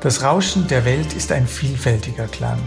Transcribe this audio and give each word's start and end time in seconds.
Das 0.00 0.22
Rauschen 0.22 0.68
der 0.68 0.84
Welt 0.84 1.12
ist 1.12 1.32
ein 1.32 1.48
vielfältiger 1.48 2.28
Klang. 2.28 2.60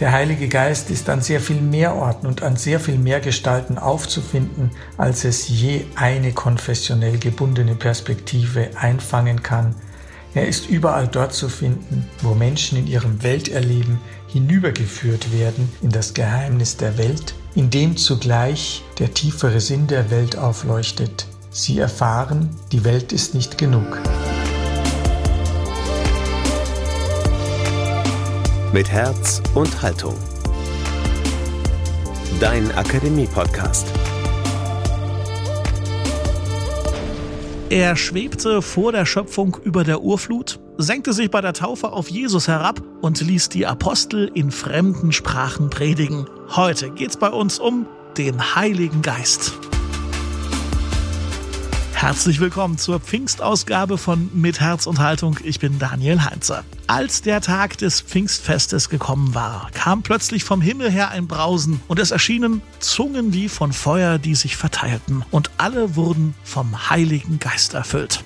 Der 0.00 0.10
Heilige 0.10 0.48
Geist 0.48 0.90
ist 0.90 1.08
an 1.08 1.20
sehr 1.20 1.40
viel 1.40 1.60
mehr 1.60 1.94
Orten 1.94 2.26
und 2.26 2.42
an 2.42 2.56
sehr 2.56 2.80
viel 2.80 2.98
mehr 2.98 3.20
Gestalten 3.20 3.78
aufzufinden, 3.78 4.72
als 4.96 5.24
es 5.24 5.48
je 5.48 5.84
eine 5.94 6.32
konfessionell 6.32 7.18
gebundene 7.18 7.76
Perspektive 7.76 8.70
einfangen 8.74 9.44
kann. 9.44 9.76
Er 10.34 10.48
ist 10.48 10.68
überall 10.68 11.06
dort 11.06 11.34
zu 11.34 11.48
finden, 11.48 12.08
wo 12.20 12.34
Menschen 12.34 12.78
in 12.78 12.88
ihrem 12.88 13.22
Welterleben 13.22 14.00
hinübergeführt 14.26 15.32
werden 15.32 15.70
in 15.82 15.90
das 15.90 16.14
Geheimnis 16.14 16.78
der 16.78 16.98
Welt, 16.98 17.34
in 17.54 17.70
dem 17.70 17.96
zugleich 17.96 18.82
der 18.98 19.14
tiefere 19.14 19.60
Sinn 19.60 19.86
der 19.86 20.10
Welt 20.10 20.36
aufleuchtet. 20.36 21.26
Sie 21.50 21.78
erfahren, 21.78 22.48
die 22.72 22.84
Welt 22.84 23.12
ist 23.12 23.34
nicht 23.34 23.56
genug. 23.56 24.00
Mit 28.72 28.90
Herz 28.90 29.42
und 29.54 29.82
Haltung. 29.82 30.16
Dein 32.40 32.72
Akademie-Podcast. 32.72 33.86
Er 37.68 37.96
schwebte 37.96 38.62
vor 38.62 38.92
der 38.92 39.04
Schöpfung 39.04 39.58
über 39.62 39.84
der 39.84 40.00
Urflut, 40.00 40.58
senkte 40.78 41.12
sich 41.12 41.30
bei 41.30 41.42
der 41.42 41.52
Taufe 41.52 41.92
auf 41.92 42.08
Jesus 42.08 42.48
herab 42.48 42.80
und 43.02 43.20
ließ 43.20 43.50
die 43.50 43.66
Apostel 43.66 44.30
in 44.32 44.50
fremden 44.50 45.12
Sprachen 45.12 45.68
predigen. 45.68 46.26
Heute 46.56 46.90
geht's 46.90 47.18
bei 47.18 47.28
uns 47.28 47.58
um 47.58 47.86
den 48.16 48.54
Heiligen 48.56 49.02
Geist. 49.02 49.52
Herzlich 52.02 52.40
willkommen 52.40 52.78
zur 52.78 52.98
Pfingstausgabe 52.98 53.96
von 53.96 54.28
Mit 54.34 54.58
Herz 54.58 54.88
und 54.88 54.98
Haltung. 54.98 55.38
Ich 55.44 55.60
bin 55.60 55.78
Daniel 55.78 56.24
Heinzer. 56.24 56.64
Als 56.88 57.22
der 57.22 57.40
Tag 57.40 57.78
des 57.78 58.00
Pfingstfestes 58.00 58.88
gekommen 58.88 59.36
war, 59.36 59.70
kam 59.72 60.02
plötzlich 60.02 60.42
vom 60.42 60.60
Himmel 60.60 60.90
her 60.90 61.12
ein 61.12 61.28
Brausen 61.28 61.80
und 61.86 62.00
es 62.00 62.10
erschienen 62.10 62.60
Zungen 62.80 63.32
wie 63.32 63.48
von 63.48 63.72
Feuer, 63.72 64.18
die 64.18 64.34
sich 64.34 64.56
verteilten 64.56 65.24
und 65.30 65.52
alle 65.58 65.94
wurden 65.94 66.34
vom 66.42 66.90
Heiligen 66.90 67.38
Geist 67.38 67.74
erfüllt. 67.74 68.24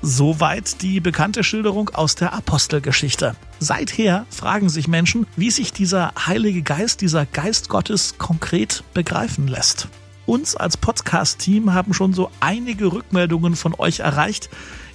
Soweit 0.00 0.80
die 0.80 1.00
bekannte 1.00 1.42
Schilderung 1.42 1.88
aus 1.88 2.14
der 2.14 2.32
Apostelgeschichte. 2.32 3.34
Seither 3.58 4.26
fragen 4.30 4.68
sich 4.68 4.86
Menschen, 4.86 5.26
wie 5.34 5.50
sich 5.50 5.72
dieser 5.72 6.12
Heilige 6.24 6.62
Geist, 6.62 7.00
dieser 7.00 7.26
Geist 7.26 7.68
Gottes 7.68 8.14
konkret 8.18 8.84
begreifen 8.94 9.48
lässt 9.48 9.88
uns 10.26 10.56
als 10.56 10.76
Podcast-Team 10.76 11.74
haben 11.74 11.94
schon 11.94 12.12
so 12.12 12.30
einige 12.40 12.92
Rückmeldungen 12.92 13.56
von 13.56 13.74
euch 13.78 14.00
erreicht, 14.00 14.50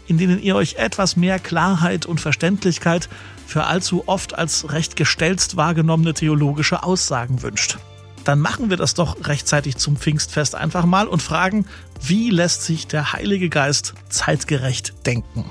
in 0.08 0.18
denen 0.18 0.42
ihr 0.42 0.56
euch 0.56 0.76
etwas 0.76 1.16
mehr 1.16 1.40
Klarheit 1.40 2.06
und 2.06 2.22
Verständlichkeit 2.22 3.10
für 3.46 3.66
allzu 3.66 4.04
oft 4.08 4.38
als 4.38 4.72
recht 4.72 4.96
gestelzt 4.96 5.58
wahrgenommene 5.58 6.14
theologische 6.14 6.84
Aussagen 6.84 7.42
wünscht. 7.42 7.78
Dann 8.24 8.40
machen 8.40 8.70
wir 8.70 8.78
das 8.78 8.94
doch 8.94 9.28
rechtzeitig 9.28 9.78
zum 9.78 9.96
Pfingstfest 9.96 10.56
einfach 10.56 10.86
mal 10.86 11.08
und 11.08 11.22
fragen, 11.22 11.66
wie 12.02 12.30
lässt 12.30 12.64
sich 12.64 12.88
der 12.88 13.14
Heilige 13.14 13.50
Geist 13.50 13.94
zeitgerecht 14.10 14.94
denken? 15.06 15.46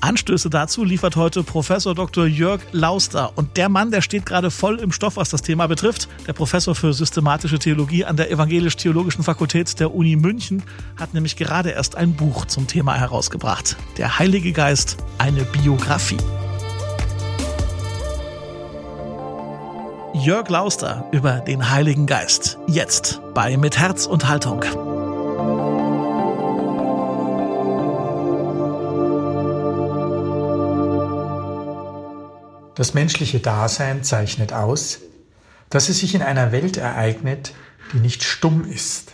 Anstöße 0.00 0.48
dazu 0.48 0.84
liefert 0.84 1.16
heute 1.16 1.42
Professor 1.42 1.94
Dr. 1.94 2.26
Jörg 2.26 2.60
Lauster. 2.72 3.32
Und 3.36 3.56
der 3.56 3.68
Mann, 3.68 3.90
der 3.90 4.00
steht 4.00 4.24
gerade 4.26 4.50
voll 4.50 4.78
im 4.78 4.92
Stoff, 4.92 5.16
was 5.16 5.30
das 5.30 5.42
Thema 5.42 5.66
betrifft. 5.66 6.08
Der 6.26 6.32
Professor 6.32 6.74
für 6.74 6.92
systematische 6.92 7.58
Theologie 7.58 8.04
an 8.04 8.16
der 8.16 8.30
Evangelisch-Theologischen 8.30 9.22
Fakultät 9.22 9.78
der 9.78 9.94
Uni 9.94 10.16
München 10.16 10.62
hat 10.96 11.14
nämlich 11.14 11.36
gerade 11.36 11.70
erst 11.70 11.96
ein 11.96 12.14
Buch 12.14 12.46
zum 12.46 12.66
Thema 12.66 12.94
herausgebracht. 12.94 13.76
Der 13.98 14.18
Heilige 14.18 14.52
Geist, 14.52 14.96
eine 15.18 15.44
Biografie. 15.44 16.18
Jörg 20.14 20.48
Lauster 20.48 21.08
über 21.12 21.40
den 21.40 21.70
Heiligen 21.70 22.06
Geist. 22.06 22.58
Jetzt 22.66 23.20
bei 23.32 23.56
Mit 23.56 23.78
Herz 23.78 24.06
und 24.06 24.28
Haltung. 24.28 24.64
Das 32.80 32.94
menschliche 32.94 33.40
Dasein 33.40 34.04
zeichnet 34.04 34.54
aus, 34.54 35.00
dass 35.68 35.90
es 35.90 35.98
sich 35.98 36.14
in 36.14 36.22
einer 36.22 36.50
Welt 36.50 36.78
ereignet, 36.78 37.52
die 37.92 37.98
nicht 37.98 38.22
stumm 38.24 38.64
ist. 38.64 39.12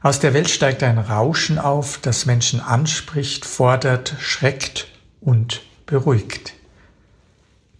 Aus 0.00 0.20
der 0.20 0.32
Welt 0.32 0.48
steigt 0.48 0.82
ein 0.82 0.96
Rauschen 0.96 1.58
auf, 1.58 1.98
das 2.00 2.24
Menschen 2.24 2.60
anspricht, 2.60 3.44
fordert, 3.44 4.16
schreckt 4.20 4.88
und 5.20 5.60
beruhigt. 5.84 6.54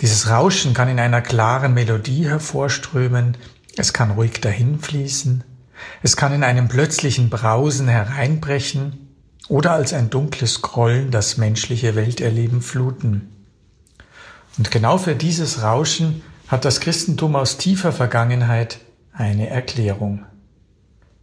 Dieses 0.03 0.29
Rauschen 0.29 0.75
kann 0.75 0.91
in 0.91 1.01
einer 1.01 1.23
klaren 1.23 1.73
Melodie 1.73 2.29
hervorströmen, 2.29 3.39
es 3.79 3.95
kann 3.95 4.11
ruhig 4.11 4.43
dahinfließen, 4.43 5.43
es 6.03 6.19
kann 6.19 6.35
in 6.35 6.45
einem 6.45 6.69
plötzlichen 6.69 7.31
Brausen 7.31 7.89
hereinbrechen 7.89 9.09
oder 9.49 9.73
als 9.73 9.95
ein 9.95 10.11
dunkles 10.11 10.61
Grollen 10.61 11.11
das 11.11 11.39
menschliche 11.39 11.95
Welterleben 11.95 12.61
fluten. 12.61 13.42
Und 14.59 14.71
genau 14.71 14.99
für 14.99 15.15
dieses 15.15 15.63
Rauschen 15.63 16.23
hat 16.49 16.65
das 16.65 16.81
Christentum 16.81 17.37
aus 17.37 17.57
tiefer 17.57 17.93
Vergangenheit 17.93 18.79
eine 19.13 19.49
Erklärung. 19.49 20.25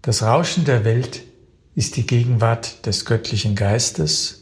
Das 0.02 0.24
Rauschen 0.24 0.66
der 0.66 0.86
Welt 0.86 1.22
ist 1.76 1.98
die 1.98 2.08
Gegenwart 2.08 2.86
des 2.86 3.06
göttlichen 3.06 3.56
Geistes 3.56 4.40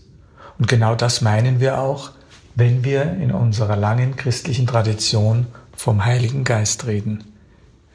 und 0.57 0.67
genau 0.67 0.95
das 0.95 1.21
meinen 1.21 1.59
wir 1.59 1.79
auch, 1.79 2.11
wenn 2.55 2.83
wir 2.83 3.03
in 3.03 3.31
unserer 3.31 3.75
langen 3.75 4.15
christlichen 4.15 4.65
Tradition 4.65 5.47
vom 5.75 6.05
Heiligen 6.05 6.43
Geist 6.43 6.87
reden. 6.87 7.23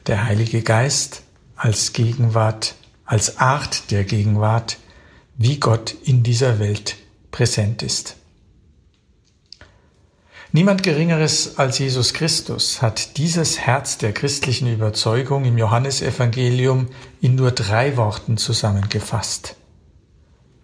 Der 0.07 0.25
Heilige 0.25 0.61
Geist 0.61 1.23
als 1.55 1.93
Gegenwart, 1.93 2.75
als 3.05 3.37
Art 3.37 3.91
der 3.91 4.05
Gegenwart, 4.05 4.77
wie 5.35 5.59
Gott 5.59 5.95
in 6.03 6.23
dieser 6.23 6.59
Welt 6.59 6.95
präsent 7.31 7.83
ist. 7.83 8.15
Niemand 10.55 10.83
Geringeres 10.83 11.57
als 11.57 11.79
Jesus 11.79 12.13
Christus 12.13 12.83
hat 12.83 13.17
dieses 13.17 13.57
Herz 13.57 13.97
der 13.97 14.13
christlichen 14.13 14.71
Überzeugung 14.71 15.45
im 15.45 15.57
Johannesevangelium 15.57 16.89
in 17.21 17.33
nur 17.33 17.49
drei 17.49 17.97
Worten 17.97 18.37
zusammengefasst. 18.37 19.55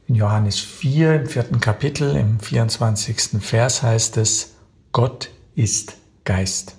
In 0.06 0.14
Johannes 0.14 0.60
4 0.60 1.16
im 1.22 1.26
vierten 1.26 1.60
Kapitel 1.60 2.16
im 2.16 2.40
24. 2.40 3.42
Vers 3.42 3.82
heißt 3.82 4.18
es, 4.18 4.58
Gott 4.92 5.32
ist 5.56 5.98
Geist. 6.24 6.76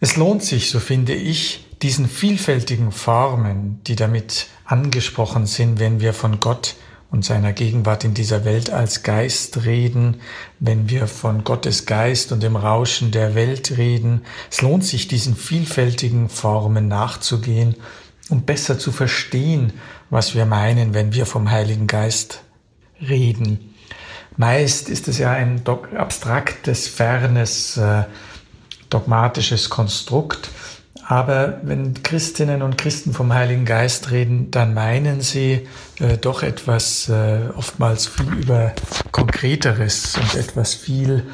Es 0.00 0.16
lohnt 0.16 0.42
sich, 0.42 0.70
so 0.70 0.80
finde 0.80 1.12
ich, 1.12 1.66
diesen 1.82 2.08
vielfältigen 2.08 2.92
Formen, 2.92 3.82
die 3.86 3.94
damit 3.94 4.46
angesprochen 4.64 5.44
sind, 5.44 5.80
wenn 5.80 6.00
wir 6.00 6.14
von 6.14 6.40
Gott 6.40 6.76
und 7.14 7.24
seiner 7.24 7.52
Gegenwart 7.52 8.02
in 8.02 8.12
dieser 8.12 8.44
Welt 8.44 8.70
als 8.70 9.04
Geist 9.04 9.64
reden, 9.64 10.16
wenn 10.58 10.90
wir 10.90 11.06
von 11.06 11.44
Gottes 11.44 11.86
Geist 11.86 12.32
und 12.32 12.42
dem 12.42 12.56
Rauschen 12.56 13.12
der 13.12 13.36
Welt 13.36 13.78
reden. 13.78 14.22
Es 14.50 14.62
lohnt 14.62 14.84
sich, 14.84 15.06
diesen 15.06 15.36
vielfältigen 15.36 16.28
Formen 16.28 16.88
nachzugehen, 16.88 17.76
um 18.30 18.42
besser 18.42 18.80
zu 18.80 18.90
verstehen, 18.90 19.74
was 20.10 20.34
wir 20.34 20.44
meinen, 20.44 20.92
wenn 20.92 21.14
wir 21.14 21.24
vom 21.24 21.52
Heiligen 21.52 21.86
Geist 21.86 22.42
reden. 23.00 23.76
Meist 24.36 24.88
ist 24.88 25.06
es 25.06 25.18
ja 25.18 25.30
ein 25.30 25.62
abstraktes, 25.96 26.88
fernes, 26.88 27.76
äh, 27.76 28.06
dogmatisches 28.90 29.70
Konstrukt, 29.70 30.50
aber 31.06 31.60
wenn 31.62 32.02
Christinnen 32.02 32.62
und 32.62 32.78
Christen 32.78 33.12
vom 33.12 33.32
Heiligen 33.32 33.64
Geist 33.64 34.10
reden, 34.10 34.50
dann 34.50 34.74
meinen 34.74 35.20
sie 35.20 35.68
äh, 36.00 36.16
doch 36.16 36.42
etwas 36.42 37.08
äh, 37.08 37.40
oftmals 37.56 38.06
viel 38.06 38.32
über 38.32 38.72
Konkreteres 39.12 40.16
und 40.16 40.34
etwas 40.34 40.74
viel 40.74 41.24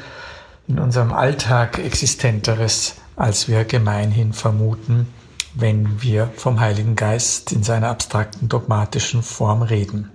in 0.67 0.79
unserem 0.79 1.13
Alltag 1.13 1.79
existenteres, 1.79 2.95
als 3.15 3.47
wir 3.47 3.63
gemeinhin 3.63 4.33
vermuten, 4.33 5.07
wenn 5.53 6.01
wir 6.01 6.29
vom 6.35 6.59
Heiligen 6.59 6.95
Geist 6.95 7.51
in 7.51 7.63
seiner 7.63 7.89
abstrakten 7.89 8.49
dogmatischen 8.49 9.23
Form 9.23 9.61
reden. 9.61 10.09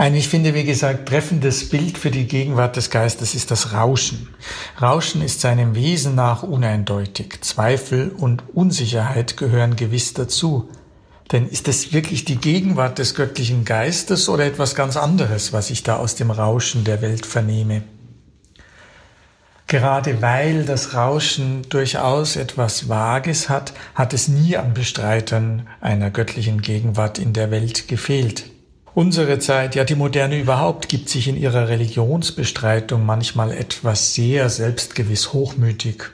Ein, 0.00 0.14
ich 0.14 0.28
finde, 0.28 0.54
wie 0.54 0.62
gesagt, 0.62 1.08
treffendes 1.08 1.70
Bild 1.70 1.98
für 1.98 2.12
die 2.12 2.28
Gegenwart 2.28 2.76
des 2.76 2.88
Geistes 2.88 3.34
ist 3.34 3.50
das 3.50 3.72
Rauschen. 3.72 4.28
Rauschen 4.80 5.22
ist 5.22 5.40
seinem 5.40 5.74
Wesen 5.74 6.14
nach 6.14 6.44
uneindeutig. 6.44 7.40
Zweifel 7.40 8.10
und 8.16 8.44
Unsicherheit 8.54 9.36
gehören 9.36 9.74
gewiss 9.74 10.14
dazu. 10.14 10.70
Denn 11.32 11.48
ist 11.48 11.66
es 11.66 11.92
wirklich 11.92 12.24
die 12.24 12.36
Gegenwart 12.36 13.00
des 13.00 13.16
göttlichen 13.16 13.64
Geistes 13.64 14.28
oder 14.28 14.46
etwas 14.46 14.76
ganz 14.76 14.96
anderes, 14.96 15.52
was 15.52 15.68
ich 15.68 15.82
da 15.82 15.96
aus 15.96 16.14
dem 16.14 16.30
Rauschen 16.30 16.84
der 16.84 17.02
Welt 17.02 17.26
vernehme? 17.26 17.82
Gerade 19.66 20.22
weil 20.22 20.64
das 20.64 20.94
Rauschen 20.94 21.68
durchaus 21.70 22.36
etwas 22.36 22.88
Vages 22.88 23.48
hat, 23.48 23.74
hat 23.96 24.14
es 24.14 24.28
nie 24.28 24.56
an 24.56 24.74
Bestreitern 24.74 25.66
einer 25.80 26.10
göttlichen 26.10 26.62
Gegenwart 26.62 27.18
in 27.18 27.32
der 27.32 27.50
Welt 27.50 27.88
gefehlt. 27.88 28.44
Unsere 28.94 29.38
Zeit, 29.38 29.74
ja 29.74 29.84
die 29.84 29.94
moderne 29.94 30.38
überhaupt, 30.38 30.88
gibt 30.88 31.08
sich 31.08 31.28
in 31.28 31.36
ihrer 31.36 31.68
Religionsbestreitung 31.68 33.04
manchmal 33.04 33.52
etwas 33.52 34.14
sehr 34.14 34.50
selbstgewiss 34.50 35.32
hochmütig. 35.32 36.10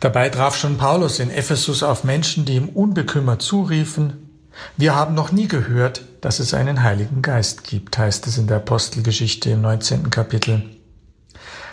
Dabei 0.00 0.28
traf 0.28 0.56
schon 0.56 0.78
Paulus 0.78 1.20
in 1.20 1.30
Ephesus 1.30 1.82
auf 1.82 2.04
Menschen, 2.04 2.44
die 2.44 2.56
ihm 2.56 2.68
unbekümmert 2.68 3.42
zuriefen, 3.42 4.30
wir 4.76 4.94
haben 4.94 5.14
noch 5.14 5.32
nie 5.32 5.48
gehört, 5.48 6.02
dass 6.20 6.40
es 6.40 6.54
einen 6.54 6.82
Heiligen 6.82 7.22
Geist 7.22 7.64
gibt, 7.64 7.98
heißt 7.98 8.26
es 8.26 8.38
in 8.38 8.46
der 8.46 8.58
Apostelgeschichte 8.58 9.50
im 9.50 9.62
19. 9.62 10.10
Kapitel. 10.10 10.62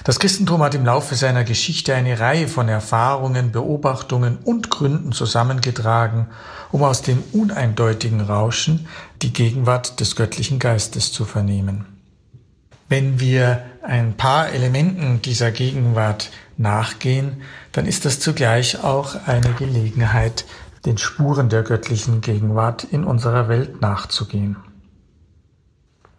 Das 0.04 0.20
Christentum 0.20 0.62
hat 0.64 0.74
im 0.74 0.86
Laufe 0.86 1.16
seiner 1.16 1.44
Geschichte 1.44 1.94
eine 1.94 2.20
Reihe 2.20 2.48
von 2.48 2.70
Erfahrungen, 2.70 3.52
Beobachtungen 3.52 4.38
und 4.44 4.70
Gründen 4.70 5.12
zusammengetragen, 5.12 6.28
um 6.72 6.84
aus 6.84 7.02
dem 7.02 7.22
uneindeutigen 7.34 8.22
Rauschen 8.22 8.88
die 9.22 9.34
Gegenwart 9.34 10.00
des 10.00 10.16
göttlichen 10.16 10.60
Geistes 10.60 11.12
zu 11.12 11.26
vernehmen. 11.26 11.86
Wenn 12.90 13.20
wir 13.20 13.64
ein 13.82 14.16
paar 14.16 14.50
Elementen 14.50 15.22
dieser 15.22 15.52
Gegenwart 15.52 16.30
nachgehen, 16.58 17.42
dann 17.72 17.86
ist 17.86 18.06
das 18.06 18.20
zugleich 18.20 18.84
auch 18.84 19.16
eine 19.26 19.54
Gelegenheit, 19.54 20.46
den 20.86 20.98
Spuren 20.98 21.50
der 21.50 21.64
göttlichen 21.64 22.22
Gegenwart 22.22 22.86
in 22.86 23.04
unserer 23.04 23.50
Welt 23.50 23.82
nachzugehen. 23.82 24.56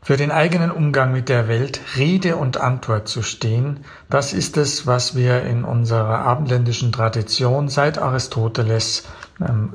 Für 0.02 0.16
den 0.16 0.30
eigenen 0.30 0.70
Umgang 0.70 1.12
mit 1.12 1.28
der 1.28 1.48
Welt 1.48 1.80
Rede 1.96 2.36
und 2.36 2.56
Antwort 2.56 3.08
zu 3.08 3.22
stehen, 3.22 3.80
das 4.08 4.32
ist 4.32 4.56
es, 4.56 4.86
was 4.86 5.14
wir 5.14 5.42
in 5.42 5.64
unserer 5.64 6.20
abendländischen 6.20 6.92
Tradition 6.92 7.68
seit 7.68 7.98
Aristoteles 7.98 9.04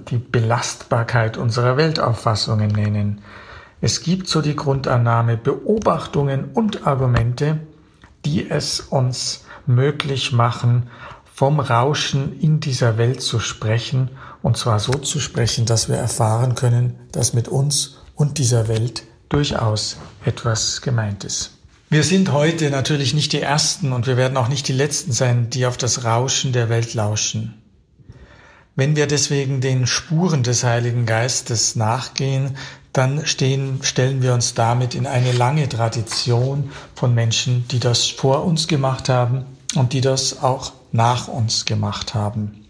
die 0.10 0.18
Belastbarkeit 0.18 1.38
unserer 1.38 1.78
Weltauffassungen 1.78 2.70
nennen. 2.70 3.22
Es 3.82 4.02
gibt 4.02 4.28
so 4.28 4.42
die 4.42 4.56
Grundannahme 4.56 5.38
Beobachtungen 5.38 6.52
und 6.54 6.86
Argumente, 6.86 7.60
die 8.26 8.50
es 8.50 8.80
uns 8.80 9.46
möglich 9.66 10.32
machen, 10.32 10.90
vom 11.34 11.60
Rauschen 11.60 12.40
in 12.40 12.60
dieser 12.60 12.98
Welt 12.98 13.22
zu 13.22 13.40
sprechen, 13.40 14.10
und 14.42 14.58
zwar 14.58 14.80
so 14.80 14.94
zu 14.94 15.20
sprechen, 15.20 15.66
dass 15.66 15.90
wir 15.90 15.96
erfahren 15.96 16.56
können, 16.56 16.96
dass 17.12 17.34
mit 17.34 17.48
uns 17.48 17.98
und 18.16 18.38
dieser 18.38 18.68
Welt 18.68 19.04
durchaus 19.30 19.98
etwas 20.26 20.82
gemeint 20.82 21.24
ist. 21.24 21.58
Wir 21.90 22.04
sind 22.04 22.32
heute 22.32 22.70
natürlich 22.70 23.14
nicht 23.14 23.34
die 23.34 23.42
Ersten 23.42 23.94
und 23.94 24.08
wir 24.08 24.18
werden 24.18 24.38
auch 24.38 24.48
nicht 24.48 24.68
die 24.68 24.74
Letzten 24.74 25.12
sein, 25.12 25.50
die 25.50 25.66
auf 25.66 25.78
das 25.78 26.04
Rauschen 26.04 26.54
der 26.54 26.70
Welt 26.70 26.94
lauschen. 26.94 27.63
Wenn 28.76 28.96
wir 28.96 29.06
deswegen 29.06 29.62
den 29.62 29.86
Spuren 29.86 30.42
des 30.42 30.64
Heiligen 30.64 31.06
Geistes 31.06 31.76
nachgehen, 31.76 32.58
dann 32.92 33.26
stehen, 33.26 33.80
stellen 33.84 34.22
wir 34.22 34.34
uns 34.34 34.54
damit 34.54 34.96
in 34.96 35.06
eine 35.08 35.32
lange 35.32 35.70
Tradition 35.70 36.72
von 36.96 37.14
Menschen, 37.14 37.68
die 37.70 37.80
das 37.80 38.08
vor 38.08 38.46
uns 38.46 38.68
gemacht 38.68 39.10
haben 39.10 39.46
und 39.76 39.94
die 39.94 40.02
das 40.02 40.42
auch 40.42 40.74
nach 40.92 41.28
uns 41.28 41.66
gemacht 41.66 42.14
haben. 42.14 42.66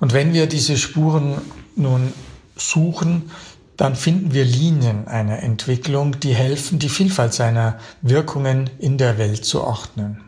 Und 0.00 0.12
wenn 0.12 0.32
wir 0.32 0.46
diese 0.46 0.76
Spuren 0.76 1.40
nun 1.76 2.12
suchen, 2.56 3.30
dann 3.76 3.96
finden 3.96 4.32
wir 4.34 4.44
Linien 4.44 5.08
einer 5.08 5.42
Entwicklung, 5.42 6.20
die 6.20 6.34
helfen, 6.34 6.78
die 6.78 6.90
Vielfalt 6.90 7.32
seiner 7.32 7.78
Wirkungen 8.02 8.70
in 8.78 8.98
der 8.98 9.16
Welt 9.16 9.44
zu 9.44 9.62
ordnen. 9.62 10.20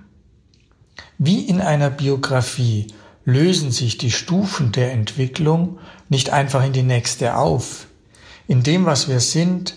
Wie 1.19 1.41
in 1.41 1.61
einer 1.61 1.91
Biografie 1.91 2.89
lösen 3.25 3.71
sich 3.71 3.99
die 3.99 4.11
Stufen 4.11 4.73
der 4.73 4.93
Entwicklung 4.93 5.79
nicht 6.09 6.31
einfach 6.31 6.65
in 6.65 6.73
die 6.73 6.83
nächste 6.83 7.37
auf. 7.37 7.87
In 8.47 8.63
dem, 8.63 8.85
was 8.85 9.09
wir 9.09 9.21
sind, 9.21 9.75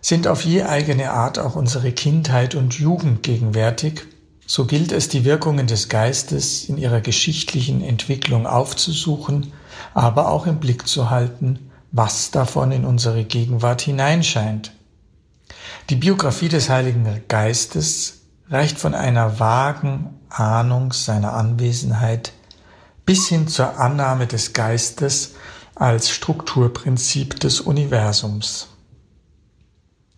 sind 0.00 0.26
auf 0.26 0.44
je 0.44 0.64
eigene 0.64 1.12
Art 1.12 1.38
auch 1.38 1.56
unsere 1.56 1.92
Kindheit 1.92 2.54
und 2.54 2.78
Jugend 2.78 3.22
gegenwärtig, 3.22 4.02
so 4.46 4.66
gilt 4.66 4.92
es, 4.92 5.08
die 5.08 5.24
Wirkungen 5.24 5.66
des 5.66 5.88
Geistes 5.88 6.64
in 6.64 6.76
ihrer 6.76 7.00
geschichtlichen 7.00 7.80
Entwicklung 7.80 8.46
aufzusuchen, 8.46 9.52
aber 9.94 10.28
auch 10.28 10.46
im 10.46 10.58
Blick 10.58 10.86
zu 10.86 11.10
halten 11.10 11.70
was 11.92 12.30
davon 12.30 12.72
in 12.72 12.84
unsere 12.84 13.22
Gegenwart 13.24 13.82
hineinscheint. 13.82 14.72
Die 15.90 15.96
Biografie 15.96 16.48
des 16.48 16.70
Heiligen 16.70 17.06
Geistes 17.28 18.22
reicht 18.48 18.78
von 18.78 18.94
einer 18.94 19.38
vagen 19.38 20.18
Ahnung 20.30 20.92
seiner 20.92 21.34
Anwesenheit 21.34 22.32
bis 23.06 23.28
hin 23.28 23.48
zur 23.48 23.78
Annahme 23.78 24.26
des 24.26 24.52
Geistes 24.52 25.34
als 25.74 26.10
Strukturprinzip 26.10 27.40
des 27.40 27.60
Universums. 27.60 28.68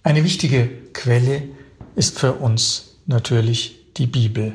Eine 0.02 0.25
wichtige 0.25 0.69
Quelle 0.92 1.42
ist 1.96 2.19
für 2.19 2.34
uns 2.34 2.96
natürlich 3.06 3.92
die 3.96 4.06
Bibel. 4.06 4.52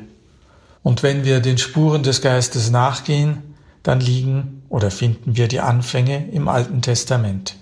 Und 0.82 1.02
wenn 1.02 1.24
wir 1.24 1.40
den 1.40 1.58
Spuren 1.58 2.02
des 2.02 2.22
Geistes 2.22 2.70
nachgehen, 2.70 3.54
dann 3.82 4.00
liegen 4.00 4.62
oder 4.68 4.90
finden 4.90 5.36
wir 5.36 5.48
die 5.48 5.60
Anfänge 5.60 6.28
im 6.30 6.48
Alten 6.48 6.82
Testament. 6.82 7.56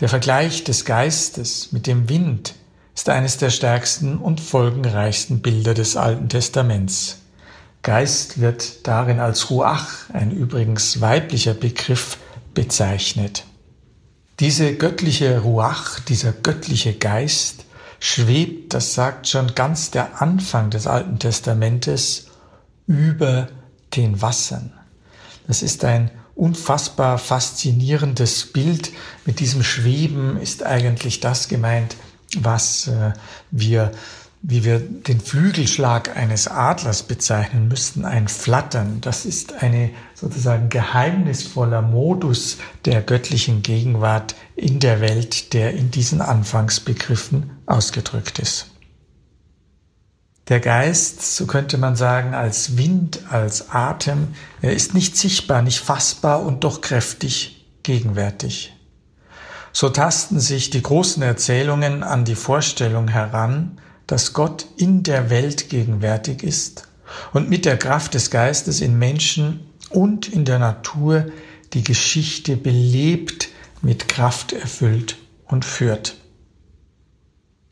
Der 0.00 0.08
Vergleich 0.08 0.64
des 0.64 0.84
Geistes 0.84 1.70
mit 1.70 1.86
dem 1.86 2.08
Wind 2.08 2.54
ist 2.94 3.08
eines 3.08 3.38
der 3.38 3.50
stärksten 3.50 4.18
und 4.18 4.40
folgenreichsten 4.40 5.40
Bilder 5.40 5.74
des 5.74 5.96
Alten 5.96 6.28
Testaments. 6.28 7.21
Geist 7.82 8.40
wird 8.40 8.86
darin 8.86 9.18
als 9.18 9.50
Ruach, 9.50 10.08
ein 10.12 10.30
übrigens 10.30 11.00
weiblicher 11.00 11.54
Begriff, 11.54 12.18
bezeichnet. 12.54 13.44
Diese 14.40 14.74
göttliche 14.74 15.40
Ruach, 15.40 16.00
dieser 16.00 16.32
göttliche 16.32 16.94
Geist 16.94 17.64
schwebt, 17.98 18.74
das 18.74 18.94
sagt 18.94 19.28
schon 19.28 19.54
ganz 19.54 19.90
der 19.90 20.20
Anfang 20.20 20.70
des 20.70 20.86
Alten 20.86 21.18
Testamentes, 21.18 22.26
über 22.86 23.48
den 23.96 24.20
Wassern. 24.20 24.72
Das 25.46 25.62
ist 25.62 25.84
ein 25.84 26.10
unfassbar 26.34 27.18
faszinierendes 27.18 28.52
Bild. 28.52 28.92
Mit 29.24 29.40
diesem 29.40 29.62
Schweben 29.62 30.36
ist 30.36 30.62
eigentlich 30.62 31.20
das 31.20 31.48
gemeint, 31.48 31.96
was 32.36 32.88
äh, 32.88 33.12
wir, 33.50 33.92
wie 34.42 34.64
wir 34.64 34.80
den 34.80 35.20
Flügelschlag 35.20 36.16
eines 36.16 36.48
Adlers 36.48 37.04
bezeichnen 37.04 37.68
müssten, 37.68 38.04
ein 38.04 38.26
Flattern. 38.26 39.00
Das 39.00 39.24
ist 39.24 39.62
eine 39.62 39.90
sozusagen 40.14 40.68
geheimnisvoller 40.68 41.80
Modus 41.80 42.58
der 42.84 43.02
göttlichen 43.02 43.62
Gegenwart 43.62 44.34
in 44.56 44.80
der 44.80 45.00
Welt, 45.00 45.52
der 45.54 45.74
in 45.74 45.92
diesen 45.92 46.20
Anfangsbegriffen 46.20 47.50
ausgedrückt 47.66 48.40
ist. 48.40 48.66
Der 50.48 50.58
Geist, 50.58 51.36
so 51.36 51.46
könnte 51.46 51.78
man 51.78 51.94
sagen, 51.94 52.34
als 52.34 52.76
Wind, 52.76 53.20
als 53.30 53.70
Atem, 53.70 54.34
er 54.60 54.72
ist 54.72 54.92
nicht 54.92 55.16
sichtbar, 55.16 55.62
nicht 55.62 55.78
fassbar 55.78 56.42
und 56.42 56.64
doch 56.64 56.80
kräftig 56.80 57.64
gegenwärtig. 57.84 58.74
So 59.72 59.88
tasten 59.88 60.40
sich 60.40 60.70
die 60.70 60.82
großen 60.82 61.22
Erzählungen 61.22 62.02
an 62.02 62.24
die 62.24 62.34
Vorstellung 62.34 63.06
heran, 63.06 63.78
dass 64.12 64.34
Gott 64.34 64.66
in 64.76 65.02
der 65.04 65.30
Welt 65.30 65.70
gegenwärtig 65.70 66.42
ist 66.42 66.86
und 67.32 67.48
mit 67.48 67.64
der 67.64 67.78
Kraft 67.78 68.12
des 68.12 68.30
Geistes 68.30 68.82
in 68.82 68.98
Menschen 68.98 69.60
und 69.88 70.28
in 70.28 70.44
der 70.44 70.58
Natur 70.58 71.28
die 71.72 71.82
Geschichte 71.82 72.58
belebt, 72.58 73.48
mit 73.80 74.08
Kraft 74.08 74.52
erfüllt 74.52 75.16
und 75.46 75.64
führt. 75.64 76.18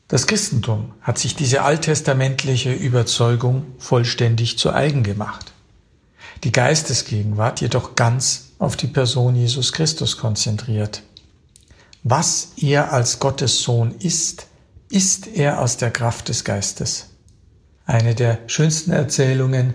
Das 0.07 0.25
Christentum 0.25 0.93
hat 1.01 1.19
sich 1.19 1.35
diese 1.35 1.61
alttestamentliche 1.61 2.73
Überzeugung 2.73 3.67
vollständig 3.77 4.57
zu 4.57 4.73
eigen 4.73 5.03
gemacht. 5.03 5.53
Die 6.43 6.51
Geistesgegenwart 6.51 7.61
jedoch 7.61 7.93
ganz 7.93 8.53
auf 8.57 8.75
die 8.75 8.87
Person 8.87 9.35
Jesus 9.35 9.73
Christus 9.73 10.17
konzentriert. 10.17 11.03
Was 12.01 12.53
er 12.57 12.91
als 12.91 13.19
Gottes 13.19 13.61
Sohn 13.61 13.93
ist, 13.99 14.47
ist 14.91 15.27
er 15.27 15.61
aus 15.61 15.77
der 15.77 15.89
Kraft 15.89 16.29
des 16.29 16.43
Geistes. 16.43 17.07
Eine 17.85 18.13
der 18.13 18.39
schönsten 18.47 18.91
Erzählungen, 18.91 19.73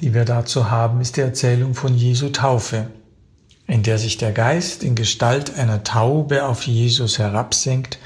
die 0.00 0.14
wir 0.14 0.24
dazu 0.24 0.70
haben, 0.70 1.00
ist 1.00 1.16
die 1.16 1.20
Erzählung 1.20 1.74
von 1.74 1.94
Jesu 1.94 2.30
Taufe, 2.30 2.88
in 3.66 3.82
der 3.82 3.98
sich 3.98 4.16
der 4.16 4.32
Geist 4.32 4.82
in 4.82 4.94
Gestalt 4.94 5.58
einer 5.58 5.84
Taube 5.84 6.46
auf 6.46 6.62
Jesus 6.66 7.18
herabsenkt 7.18 7.98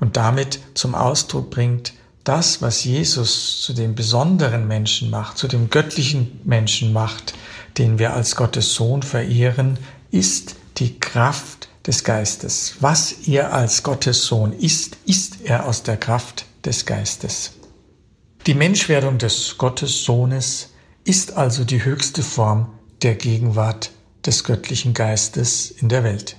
und 0.00 0.16
damit 0.16 0.58
zum 0.74 0.94
Ausdruck 0.94 1.50
bringt, 1.50 1.92
das, 2.24 2.62
was 2.62 2.84
Jesus 2.84 3.60
zu 3.60 3.74
dem 3.74 3.94
besonderen 3.94 4.66
Menschen 4.66 5.10
macht, 5.10 5.38
zu 5.38 5.46
dem 5.46 5.70
göttlichen 5.70 6.40
Menschen 6.44 6.92
macht, 6.92 7.34
den 7.78 7.98
wir 7.98 8.14
als 8.14 8.34
Gottes 8.34 8.74
Sohn 8.74 9.02
verehren, 9.02 9.78
ist 10.10 10.56
die 10.78 10.98
Kraft 10.98 11.63
des 11.86 12.04
Geistes. 12.04 12.76
Was 12.80 13.12
er 13.26 13.52
als 13.52 13.82
Gottes 13.82 14.24
Sohn 14.24 14.52
ist, 14.52 14.96
ist 15.06 15.42
er 15.42 15.66
aus 15.66 15.82
der 15.82 15.96
Kraft 15.96 16.46
des 16.64 16.86
Geistes. 16.86 17.52
Die 18.46 18.54
Menschwerdung 18.54 19.18
des 19.18 19.56
Gottes 19.58 20.04
Sohnes 20.04 20.70
ist 21.04 21.36
also 21.36 21.64
die 21.64 21.84
höchste 21.84 22.22
Form 22.22 22.70
der 23.02 23.14
Gegenwart 23.14 23.90
des 24.24 24.44
göttlichen 24.44 24.94
Geistes 24.94 25.70
in 25.70 25.88
der 25.88 26.04
Welt. 26.04 26.36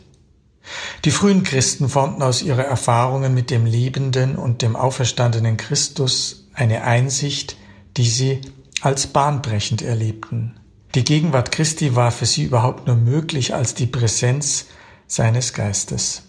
Die 1.04 1.12
frühen 1.12 1.44
Christen 1.44 1.90
formten 1.90 2.24
aus 2.24 2.42
ihrer 2.42 2.64
Erfahrungen 2.64 3.36
mit 3.36 3.52
dem 3.52 3.68
lebenden 3.68 4.36
und 4.36 4.64
dem 4.64 4.76
auferstandenen 4.76 5.58
Christus 5.58 6.48
eine 6.54 6.84
Einsicht, 6.84 7.58
die 7.98 8.08
sie 8.08 8.42
als 8.82 9.08
bahnbrechend 9.08 9.84
erlebten. 9.84 10.56
Die 10.96 11.04
Gegenwart 11.04 11.52
Christi 11.52 11.96
war 11.96 12.12
für 12.12 12.26
sie 12.26 12.44
überhaupt 12.44 12.88
nur 12.88 12.96
möglich 12.96 13.54
als 13.54 13.76
die 13.76 13.86
Präsenz 13.86 14.66
seines 15.08 15.54
Geistes. 15.54 16.24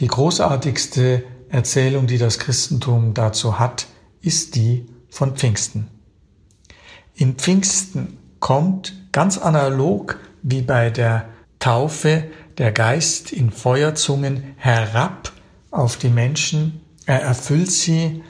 Die 0.00 0.06
großartigste 0.06 1.24
Erzählung, 1.48 2.06
die 2.06 2.18
das 2.18 2.38
Christentum 2.38 3.14
dazu 3.14 3.58
hat, 3.58 3.86
ist 4.20 4.56
die 4.56 4.86
von 5.08 5.36
Pfingsten. 5.36 5.88
In 7.14 7.34
Pfingsten 7.36 8.18
kommt 8.40 8.94
ganz 9.12 9.38
analog 9.38 10.18
wie 10.42 10.62
bei 10.62 10.90
der 10.90 11.28
Taufe 11.60 12.24
der 12.58 12.72
Geist 12.72 13.32
in 13.32 13.50
Feuerzungen 13.50 14.54
herab 14.56 15.32
auf 15.70 15.96
die 15.96 16.08
Menschen, 16.08 16.80
er 17.06 17.22
erfüllt 17.22 17.70
sie 17.70 18.22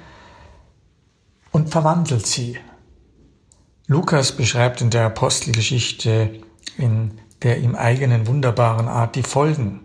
und 1.50 1.70
verwandelt 1.70 2.26
sie. 2.26 2.58
Lukas 3.86 4.32
beschreibt 4.32 4.80
in 4.80 4.90
der 4.90 5.06
Apostelgeschichte 5.06 6.40
in 6.78 7.12
der 7.44 7.60
ihm 7.60 7.76
eigenen 7.76 8.26
wunderbaren 8.26 8.88
Art 8.88 9.14
die 9.14 9.22
Folgen. 9.22 9.80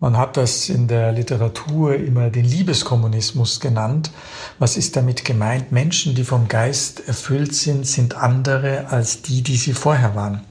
Man 0.00 0.18
hat 0.18 0.36
das 0.36 0.68
in 0.68 0.86
der 0.86 1.12
Literatur 1.12 1.94
immer 1.94 2.28
den 2.28 2.44
Liebeskommunismus 2.44 3.60
genannt. 3.60 4.10
Was 4.58 4.76
ist 4.76 4.96
damit 4.96 5.24
gemeint? 5.24 5.72
Menschen, 5.72 6.14
die 6.14 6.24
vom 6.24 6.48
Geist 6.48 7.08
erfüllt 7.08 7.54
sind, 7.54 7.86
sind 7.86 8.14
andere 8.14 8.88
als 8.90 9.22
die, 9.22 9.42
die 9.42 9.56
sie 9.56 9.72
vorher 9.72 10.14
waren. 10.14 10.42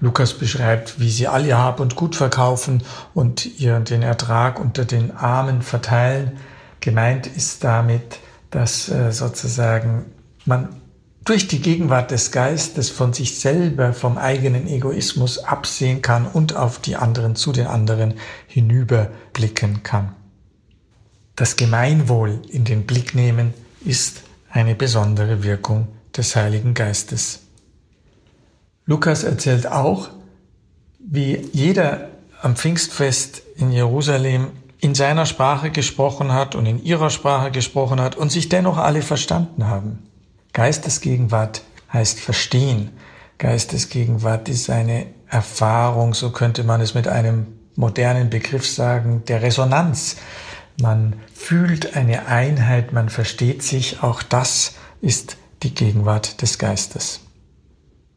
Lukas 0.00 0.32
beschreibt, 0.32 0.98
wie 0.98 1.10
sie 1.10 1.28
all 1.28 1.44
ihr 1.44 1.58
Hab 1.58 1.78
und 1.78 1.94
Gut 1.94 2.16
verkaufen 2.16 2.82
und 3.12 3.60
ihren 3.60 3.84
den 3.84 4.02
Ertrag 4.02 4.58
unter 4.58 4.86
den 4.86 5.14
Armen 5.14 5.60
verteilen. 5.60 6.38
Gemeint 6.80 7.26
ist 7.26 7.62
damit, 7.64 8.18
dass 8.50 8.88
äh, 8.88 9.12
sozusagen 9.12 10.06
man 10.46 10.79
durch 11.24 11.48
die 11.48 11.60
Gegenwart 11.60 12.10
des 12.10 12.32
Geistes 12.32 12.90
von 12.90 13.12
sich 13.12 13.38
selber, 13.38 13.92
vom 13.92 14.16
eigenen 14.18 14.66
Egoismus 14.66 15.38
absehen 15.38 16.02
kann 16.02 16.26
und 16.26 16.56
auf 16.56 16.78
die 16.78 16.96
anderen, 16.96 17.36
zu 17.36 17.52
den 17.52 17.66
anderen 17.66 18.14
hinüberblicken 18.46 19.82
kann. 19.82 20.14
Das 21.36 21.56
Gemeinwohl 21.56 22.40
in 22.48 22.64
den 22.64 22.86
Blick 22.86 23.14
nehmen 23.14 23.54
ist 23.84 24.22
eine 24.50 24.74
besondere 24.74 25.42
Wirkung 25.42 25.88
des 26.16 26.36
Heiligen 26.36 26.74
Geistes. 26.74 27.40
Lukas 28.86 29.22
erzählt 29.22 29.66
auch, 29.66 30.10
wie 30.98 31.48
jeder 31.52 32.08
am 32.42 32.56
Pfingstfest 32.56 33.42
in 33.56 33.72
Jerusalem 33.72 34.48
in 34.80 34.94
seiner 34.94 35.26
Sprache 35.26 35.70
gesprochen 35.70 36.32
hat 36.32 36.54
und 36.54 36.66
in 36.66 36.82
ihrer 36.82 37.10
Sprache 37.10 37.50
gesprochen 37.50 38.00
hat 38.00 38.16
und 38.16 38.32
sich 38.32 38.48
dennoch 38.48 38.78
alle 38.78 39.02
verstanden 39.02 39.66
haben. 39.66 40.09
Geistesgegenwart 40.52 41.62
heißt 41.92 42.20
verstehen. 42.20 42.90
Geistesgegenwart 43.38 44.48
ist 44.48 44.70
eine 44.70 45.06
Erfahrung, 45.28 46.14
so 46.14 46.30
könnte 46.30 46.64
man 46.64 46.80
es 46.80 46.94
mit 46.94 47.08
einem 47.08 47.46
modernen 47.76 48.30
Begriff 48.30 48.66
sagen, 48.66 49.22
der 49.26 49.42
Resonanz. 49.42 50.16
Man 50.80 51.14
fühlt 51.34 51.96
eine 51.96 52.26
Einheit, 52.26 52.92
man 52.92 53.08
versteht 53.08 53.62
sich, 53.62 54.02
auch 54.02 54.22
das 54.22 54.74
ist 55.00 55.36
die 55.62 55.74
Gegenwart 55.74 56.42
des 56.42 56.58
Geistes. 56.58 57.20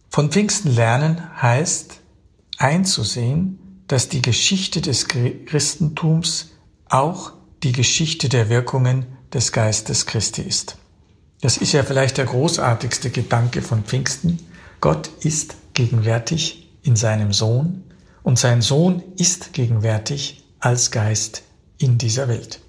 Von 0.09 0.31
Pfingsten 0.31 0.73
lernen 0.73 1.21
heißt 1.41 1.99
einzusehen, 2.57 3.83
dass 3.87 4.09
die 4.09 4.21
Geschichte 4.21 4.81
des 4.81 5.07
Christentums 5.07 6.51
auch 6.87 7.33
die 7.63 7.71
Geschichte 7.71 8.29
der 8.29 8.49
Wirkungen 8.49 9.05
des 9.33 9.51
Geistes 9.51 10.05
Christi 10.05 10.41
ist. 10.41 10.77
Das 11.43 11.57
ist 11.57 11.73
ja 11.73 11.83
vielleicht 11.83 12.17
der 12.17 12.23
großartigste 12.23 13.09
Gedanke 13.09 13.61
von 13.61 13.83
Pfingsten. 13.83 14.39
Gott 14.79 15.09
ist 15.19 15.57
gegenwärtig 15.73 16.69
in 16.83 16.95
seinem 16.95 17.33
Sohn 17.33 17.83
und 18.23 18.39
sein 18.39 18.61
Sohn 18.61 19.03
ist 19.17 19.51
gegenwärtig 19.51 20.45
als 20.61 20.89
Geist 20.89 21.43
in 21.77 21.97
dieser 21.97 22.29
Welt. 22.29 22.61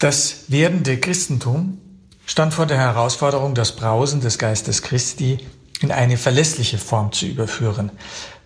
Das 0.00 0.46
werdende 0.48 0.98
Christentum 0.98 1.78
stand 2.26 2.52
vor 2.52 2.66
der 2.66 2.78
Herausforderung, 2.78 3.54
das 3.54 3.76
Brausen 3.76 4.20
des 4.20 4.36
Geistes 4.36 4.82
Christi 4.82 5.38
in 5.80 5.92
eine 5.92 6.18
verlässliche 6.18 6.78
Form 6.78 7.10
zu 7.12 7.26
überführen. 7.26 7.90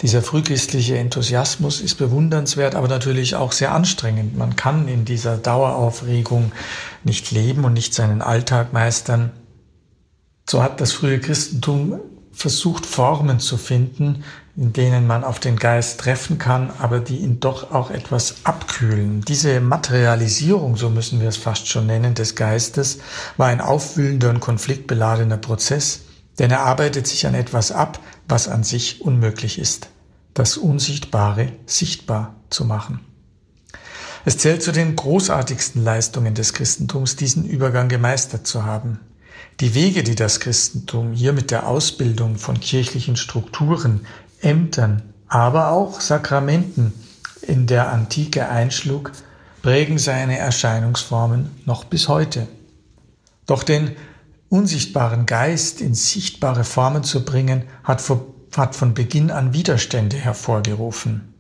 Dieser 0.03 0.23
frühchristliche 0.23 0.97
Enthusiasmus 0.99 1.81
ist 1.81 1.97
bewundernswert, 1.97 2.77
aber 2.77 2.89
natürlich 2.89 3.35
auch 3.35 3.53
sehr 3.53 3.73
anstrengend. 3.73 4.37
Man 4.37 4.55
kann 4.55 4.87
in 4.87 5.05
dieser 5.05 5.37
Daueraufregung 5.37 6.53
nicht 7.03 7.33
leben 7.33 7.65
und 7.65 7.73
nicht 7.73 7.93
seinen 7.93 8.23
Alltag 8.23 8.73
meistern. 8.73 9.33
So 10.49 10.63
hat 10.63 10.81
das 10.81 10.93
frühe 10.93 11.19
Christentum 11.19 12.01
versucht, 12.33 12.87
Formen 12.87 13.41
zu 13.41 13.57
finden, 13.57 14.25
in 14.57 14.73
denen 14.73 15.07
man 15.07 15.25
auf 15.25 15.41
den 15.41 15.57
Geist 15.57 16.01
treffen 16.01 16.39
kann, 16.39 16.71
aber 16.79 17.01
die 17.01 17.17
ihn 17.17 17.41
doch 17.41 17.73
auch 17.73 17.91
etwas 17.91 18.37
abkühlen. 18.45 19.23
Diese 19.23 19.61
Materialisierung, 19.61 20.77
so 20.77 20.91
müssen 20.91 21.21
wir 21.21 21.29
es 21.29 21.37
fast 21.37 21.69
schon 21.69 21.87
nennen, 21.87 22.15
des 22.15 22.37
Geistes, 22.37 22.99
war 23.37 23.49
ein 23.49 23.61
aufwühlender 23.61 24.31
und 24.31 24.41
konfliktbeladener 24.41 25.39
Prozess 25.39 26.01
denn 26.39 26.51
er 26.51 26.61
arbeitet 26.61 27.07
sich 27.07 27.27
an 27.27 27.35
etwas 27.35 27.73
ab, 27.73 28.01
was 28.29 28.49
an 28.49 28.65
sich 28.65 29.01
unmöglich 29.01 29.59
ist, 29.59 29.89
das 30.35 30.57
Unsichtbare 30.57 31.53
sichtbar 31.67 32.35
zu 32.51 32.65
machen. 32.65 33.01
Es 34.25 34.39
zählt 34.39 34.63
zu 34.63 34.73
den 34.73 34.97
großartigsten 34.97 35.85
Leistungen 35.85 36.35
des 36.35 36.55
Christentums, 36.55 37.17
diesen 37.17 37.45
Übergang 37.45 37.89
gemeistert 37.89 38.47
zu 38.47 38.65
haben. 38.65 39.01
Die 39.61 39.75
Wege, 39.75 40.03
die 40.03 40.15
das 40.15 40.41
Christentum 40.41 41.13
hier 41.13 41.33
mit 41.33 41.51
der 41.51 41.69
Ausbildung 41.69 42.37
von 42.37 42.59
kirchlichen 42.59 43.17
Strukturen, 43.17 44.07
Ämtern, 44.41 45.03
aber 45.29 45.71
auch 45.71 46.01
Sakramenten 46.01 46.93
in 47.43 47.67
der 47.67 47.93
Antike 47.93 48.49
einschlug, 48.49 49.13
prägen 49.63 49.99
seine 49.99 50.39
Erscheinungsformen 50.39 51.51
noch 51.67 51.85
bis 51.85 52.09
heute. 52.09 52.49
Doch 53.47 53.63
den 53.63 53.93
unsichtbaren 54.49 55.27
Geist 55.27 55.81
in 55.81 55.95
sichtbare 55.95 56.65
Formen 56.65 57.05
zu 57.05 57.25
bringen, 57.25 57.65
hat, 57.83 58.01
von 58.01 58.95
Beginn 58.95 59.31
an 59.31 59.53
Widerstände 59.53 60.17
hervorgerufen. 60.17 61.35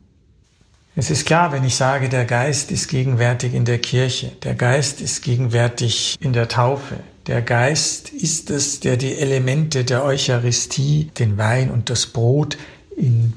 Es 0.96 1.10
ist 1.10 1.26
klar, 1.26 1.52
wenn 1.52 1.64
ich 1.64 1.74
sage, 1.74 2.08
der 2.08 2.24
Geist 2.24 2.70
ist 2.70 2.88
gegenwärtig 2.88 3.54
in 3.54 3.64
der 3.64 3.78
Kirche, 3.78 4.30
der 4.44 4.54
Geist 4.54 5.00
ist 5.00 5.22
gegenwärtig 5.22 6.16
in 6.20 6.32
der 6.32 6.48
Taufe, 6.48 6.96
der 7.26 7.42
Geist 7.42 8.10
ist 8.10 8.50
es, 8.50 8.80
der 8.80 8.96
die 8.96 9.16
Elemente 9.16 9.84
der 9.84 10.04
Eucharistie, 10.04 11.10
den 11.18 11.36
Wein 11.36 11.70
und 11.70 11.90
das 11.90 12.06
Brot 12.06 12.58
in 12.96 13.32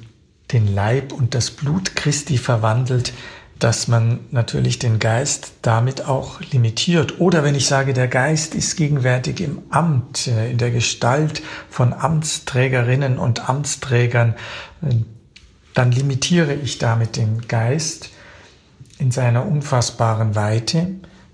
den 0.51 0.73
Leib 0.73 1.13
und 1.13 1.33
das 1.33 1.51
Blut 1.51 1.95
Christi 1.95 2.37
verwandelt, 2.37 3.13
dass 3.59 3.87
man 3.87 4.19
natürlich 4.31 4.79
den 4.79 4.99
Geist 4.99 5.53
damit 5.61 6.05
auch 6.07 6.41
limitiert. 6.51 7.19
Oder 7.19 7.43
wenn 7.43 7.55
ich 7.55 7.65
sage, 7.65 7.93
der 7.93 8.07
Geist 8.07 8.55
ist 8.55 8.75
gegenwärtig 8.75 9.41
im 9.41 9.63
Amt, 9.69 10.27
äh, 10.27 10.51
in 10.51 10.57
der 10.57 10.71
Gestalt 10.71 11.41
von 11.69 11.93
Amtsträgerinnen 11.93 13.17
und 13.17 13.49
Amtsträgern, 13.49 14.35
äh, 14.81 14.95
dann 15.73 15.91
limitiere 15.91 16.53
ich 16.53 16.77
damit 16.79 17.17
den 17.17 17.47
Geist 17.47 18.09
in 18.99 19.11
seiner 19.11 19.45
unfassbaren 19.45 20.35
Weite. 20.35 20.87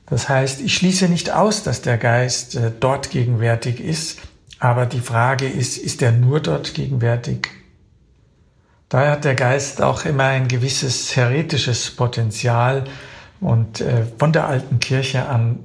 Das 0.05 0.27
heißt, 0.27 0.61
ich 0.61 0.75
schließe 0.75 1.07
nicht 1.07 1.31
aus, 1.31 1.63
dass 1.63 1.81
der 1.81 1.97
Geist 1.97 2.55
äh, 2.55 2.71
dort 2.77 3.09
gegenwärtig 3.09 3.79
ist, 3.79 4.19
aber 4.59 4.85
die 4.85 4.99
Frage 4.99 5.47
ist, 5.47 5.77
ist 5.77 6.01
er 6.01 6.11
nur 6.11 6.39
dort 6.39 6.73
gegenwärtig 6.73 7.49
Daher 8.93 9.13
hat 9.13 9.25
der 9.25 9.33
Geist 9.33 9.81
auch 9.81 10.05
immer 10.05 10.25
ein 10.25 10.47
gewisses 10.47 11.15
heretisches 11.15 11.89
Potenzial 11.89 12.83
und 13.41 13.81
äh, 13.81 14.05
von 14.19 14.31
der 14.31 14.47
alten 14.47 14.79
Kirche 14.79 15.25
an 15.25 15.57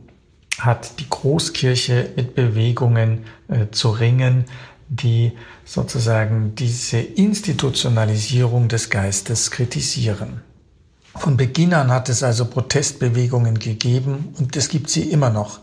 hat 0.58 0.98
die 0.98 1.10
Großkirche 1.10 2.08
mit 2.16 2.34
Bewegungen 2.34 3.26
äh, 3.48 3.66
zu 3.70 3.90
ringen, 3.90 4.46
die 4.88 5.32
sozusagen 5.66 6.54
diese 6.54 7.00
Institutionalisierung 7.00 8.68
des 8.68 8.88
Geistes 8.88 9.50
kritisieren. 9.50 10.40
Von 11.14 11.36
Beginn 11.36 11.74
an 11.74 11.90
hat 11.90 12.08
es 12.08 12.22
also 12.22 12.46
Protestbewegungen 12.46 13.58
gegeben 13.58 14.32
und 14.38 14.56
es 14.56 14.70
gibt 14.70 14.88
sie 14.88 15.02
immer 15.02 15.28
noch. 15.28 15.60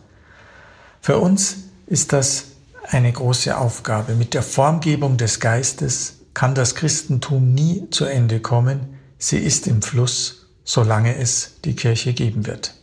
Für 1.02 1.18
uns 1.18 1.64
ist 1.88 2.14
das 2.14 2.44
eine 2.84 3.12
große 3.12 3.58
Aufgabe. 3.58 4.14
Mit 4.14 4.36
der 4.36 4.44
Formgebung 4.44 5.18
des 5.18 5.40
Geistes 5.40 6.15
kann 6.36 6.54
das 6.54 6.76
Christentum 6.76 7.56
nie 7.56 7.90
zu 7.90 8.06
Ende 8.06 8.40
kommen, 8.40 9.00
sie 9.18 9.40
ist 9.40 9.66
im 9.66 9.82
Fluss, 9.82 10.46
solange 10.64 11.16
es 11.16 11.54
die 11.64 11.76
Kirche 11.76 12.14
geben 12.14 12.46
wird. 12.46 12.76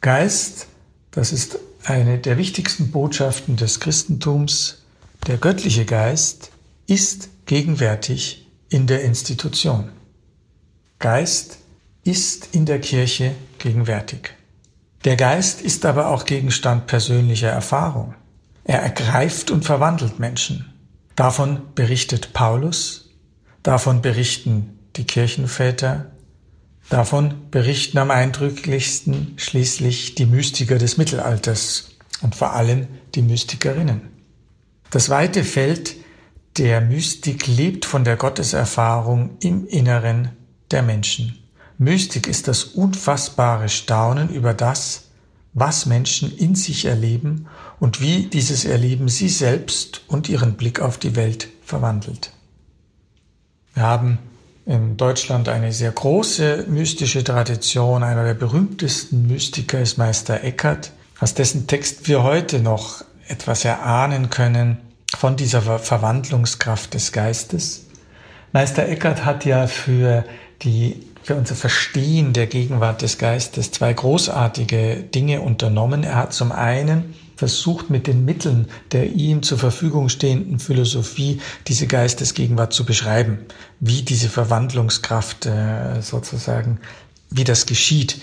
Geist, 0.00 0.66
das 1.12 1.32
ist 1.32 1.58
eine 1.84 2.18
der 2.18 2.38
wichtigsten 2.38 2.90
Botschaften 2.90 3.56
des 3.56 3.78
Christentums, 3.78 4.82
der 5.26 5.36
göttliche 5.36 5.84
Geist 5.84 6.50
ist 6.86 7.28
gegenwärtig 7.46 8.48
in 8.70 8.86
der 8.86 9.02
Institution. 9.02 9.90
Geist 10.98 11.58
ist 12.04 12.54
in 12.54 12.64
der 12.64 12.80
Kirche 12.80 13.34
gegenwärtig. 13.58 14.30
Der 15.04 15.16
Geist 15.16 15.60
ist 15.60 15.84
aber 15.84 16.08
auch 16.08 16.24
Gegenstand 16.24 16.86
persönlicher 16.86 17.50
Erfahrung. 17.50 18.14
Er 18.64 18.80
ergreift 18.80 19.50
und 19.50 19.64
verwandelt 19.64 20.18
Menschen. 20.18 20.72
Davon 21.18 21.62
berichtet 21.74 22.32
Paulus, 22.32 23.10
davon 23.64 24.02
berichten 24.02 24.78
die 24.94 25.02
Kirchenväter, 25.02 26.12
davon 26.90 27.50
berichten 27.50 27.98
am 27.98 28.12
eindrücklichsten 28.12 29.34
schließlich 29.36 30.14
die 30.14 30.26
Mystiker 30.26 30.78
des 30.78 30.96
Mittelalters 30.96 31.96
und 32.22 32.36
vor 32.36 32.52
allem 32.52 32.86
die 33.16 33.22
Mystikerinnen. 33.22 34.02
Das 34.92 35.10
weite 35.10 35.42
Feld 35.42 35.96
der 36.56 36.80
Mystik 36.80 37.48
lebt 37.48 37.84
von 37.84 38.04
der 38.04 38.14
Gotteserfahrung 38.14 39.38
im 39.40 39.66
Inneren 39.66 40.36
der 40.70 40.84
Menschen. 40.84 41.36
Mystik 41.78 42.28
ist 42.28 42.46
das 42.46 42.62
unfassbare 42.62 43.68
Staunen 43.68 44.28
über 44.28 44.54
das, 44.54 45.08
was 45.52 45.84
Menschen 45.84 46.30
in 46.36 46.54
sich 46.54 46.84
erleben 46.84 47.48
und 47.80 48.00
wie 48.00 48.24
dieses 48.24 48.64
Erleben 48.64 49.08
sie 49.08 49.28
selbst 49.28 50.02
und 50.08 50.28
ihren 50.28 50.54
Blick 50.54 50.80
auf 50.80 50.98
die 50.98 51.16
Welt 51.16 51.48
verwandelt. 51.64 52.32
Wir 53.74 53.82
haben 53.82 54.18
in 54.66 54.96
Deutschland 54.96 55.48
eine 55.48 55.72
sehr 55.72 55.92
große 55.92 56.66
mystische 56.68 57.24
Tradition. 57.24 58.02
Einer 58.02 58.24
der 58.24 58.34
berühmtesten 58.34 59.26
Mystiker 59.26 59.80
ist 59.80 59.96
Meister 59.96 60.42
Eckhart, 60.44 60.92
aus 61.20 61.34
dessen 61.34 61.66
Text 61.66 62.06
wir 62.08 62.22
heute 62.22 62.58
noch 62.58 63.04
etwas 63.28 63.64
erahnen 63.64 64.30
können 64.30 64.78
von 65.16 65.36
dieser 65.36 65.62
Verwandlungskraft 65.62 66.94
des 66.94 67.12
Geistes. 67.12 67.86
Meister 68.52 68.88
Eckhart 68.88 69.24
hat 69.24 69.44
ja 69.44 69.66
für 69.66 70.24
die 70.62 71.02
für 71.22 71.34
unser 71.34 71.56
Verstehen 71.56 72.32
der 72.32 72.46
Gegenwart 72.46 73.02
des 73.02 73.18
Geistes 73.18 73.70
zwei 73.70 73.92
großartige 73.92 74.96
Dinge 74.96 75.42
unternommen. 75.42 76.02
Er 76.02 76.16
hat 76.16 76.32
zum 76.32 76.52
einen 76.52 77.14
versucht, 77.38 77.88
mit 77.88 78.06
den 78.06 78.24
Mitteln 78.24 78.66
der 78.92 79.12
ihm 79.12 79.42
zur 79.42 79.58
Verfügung 79.58 80.08
stehenden 80.08 80.58
Philosophie 80.58 81.40
diese 81.66 81.86
Geistesgegenwart 81.86 82.72
zu 82.72 82.84
beschreiben, 82.84 83.38
wie 83.80 84.02
diese 84.02 84.28
Verwandlungskraft 84.28 85.46
äh, 85.46 86.02
sozusagen, 86.02 86.80
wie 87.30 87.44
das 87.44 87.64
geschieht. 87.66 88.20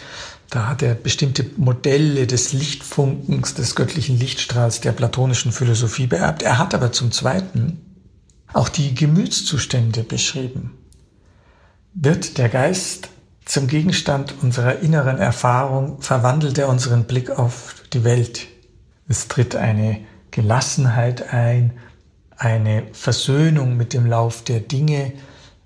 Da 0.49 0.67
hat 0.67 0.83
er 0.83 0.93
bestimmte 0.93 1.45
Modelle 1.57 2.27
des 2.27 2.53
Lichtfunkens, 2.53 3.55
des 3.55 3.75
göttlichen 3.75 4.19
Lichtstrahls 4.19 4.81
der 4.81 4.91
platonischen 4.91 5.51
Philosophie 5.51 6.07
beerbt. 6.07 6.43
Er 6.43 6.59
hat 6.59 6.75
aber 6.75 6.91
zum 6.91 7.11
Zweiten 7.11 7.81
auch 8.53 8.69
die 8.69 8.93
Gemütszustände 8.93 10.03
beschrieben 10.03 10.71
wird 11.95 12.37
der 12.37 12.49
Geist 12.49 13.09
zum 13.45 13.67
Gegenstand 13.67 14.35
unserer 14.41 14.79
inneren 14.79 15.17
Erfahrung, 15.17 16.01
verwandelt 16.01 16.57
er 16.57 16.67
unseren 16.67 17.05
Blick 17.05 17.29
auf 17.31 17.83
die 17.93 18.03
Welt. 18.03 18.47
Es 19.07 19.27
tritt 19.27 19.55
eine 19.55 19.99
Gelassenheit 20.31 21.33
ein, 21.33 21.73
eine 22.37 22.83
Versöhnung 22.91 23.77
mit 23.77 23.93
dem 23.93 24.05
Lauf 24.05 24.43
der 24.43 24.59
Dinge, 24.59 25.13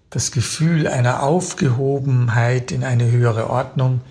das 0.10 0.32
Gefühl 0.32 0.88
einer 0.88 1.24
Aufgehobenheit 1.24 2.72
in 2.72 2.84
eine 2.84 3.10
höhere 3.10 3.50
Ordnung. 3.50 4.02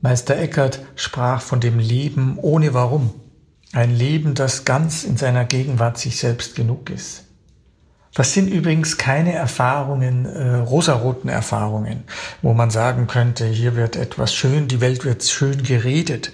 Meister 0.00 0.36
Eckert 0.36 0.80
sprach 0.94 1.40
von 1.40 1.60
dem 1.60 1.78
Leben 1.78 2.38
ohne 2.38 2.74
Warum. 2.74 3.12
Ein 3.72 3.94
Leben, 3.94 4.34
das 4.34 4.64
ganz 4.64 5.04
in 5.04 5.16
seiner 5.16 5.44
Gegenwart 5.44 5.98
sich 5.98 6.18
selbst 6.18 6.54
genug 6.54 6.90
ist. 6.90 7.24
Das 8.14 8.32
sind 8.32 8.48
übrigens 8.48 8.96
keine 8.96 9.34
Erfahrungen, 9.34 10.24
äh, 10.24 10.54
rosaroten 10.54 11.28
Erfahrungen, 11.28 12.04
wo 12.40 12.54
man 12.54 12.70
sagen 12.70 13.06
könnte, 13.06 13.44
hier 13.44 13.76
wird 13.76 13.96
etwas 13.96 14.34
schön, 14.34 14.68
die 14.68 14.80
Welt 14.80 15.04
wird 15.04 15.24
schön 15.24 15.62
geredet. 15.62 16.32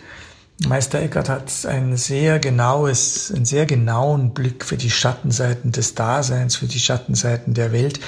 Meister 0.66 1.00
Eckhart 1.00 1.28
hat 1.28 1.66
ein 1.66 1.96
sehr 1.96 2.38
genaues, 2.38 3.32
einen 3.34 3.44
sehr 3.44 3.66
genauen 3.66 4.32
Blick 4.32 4.64
für 4.64 4.76
die 4.76 4.90
Schattenseiten 4.90 5.72
des 5.72 5.94
Daseins, 5.94 6.56
für 6.56 6.66
die 6.66 6.78
Schattenseiten 6.78 7.54
der 7.54 7.72
Welt. 7.72 8.00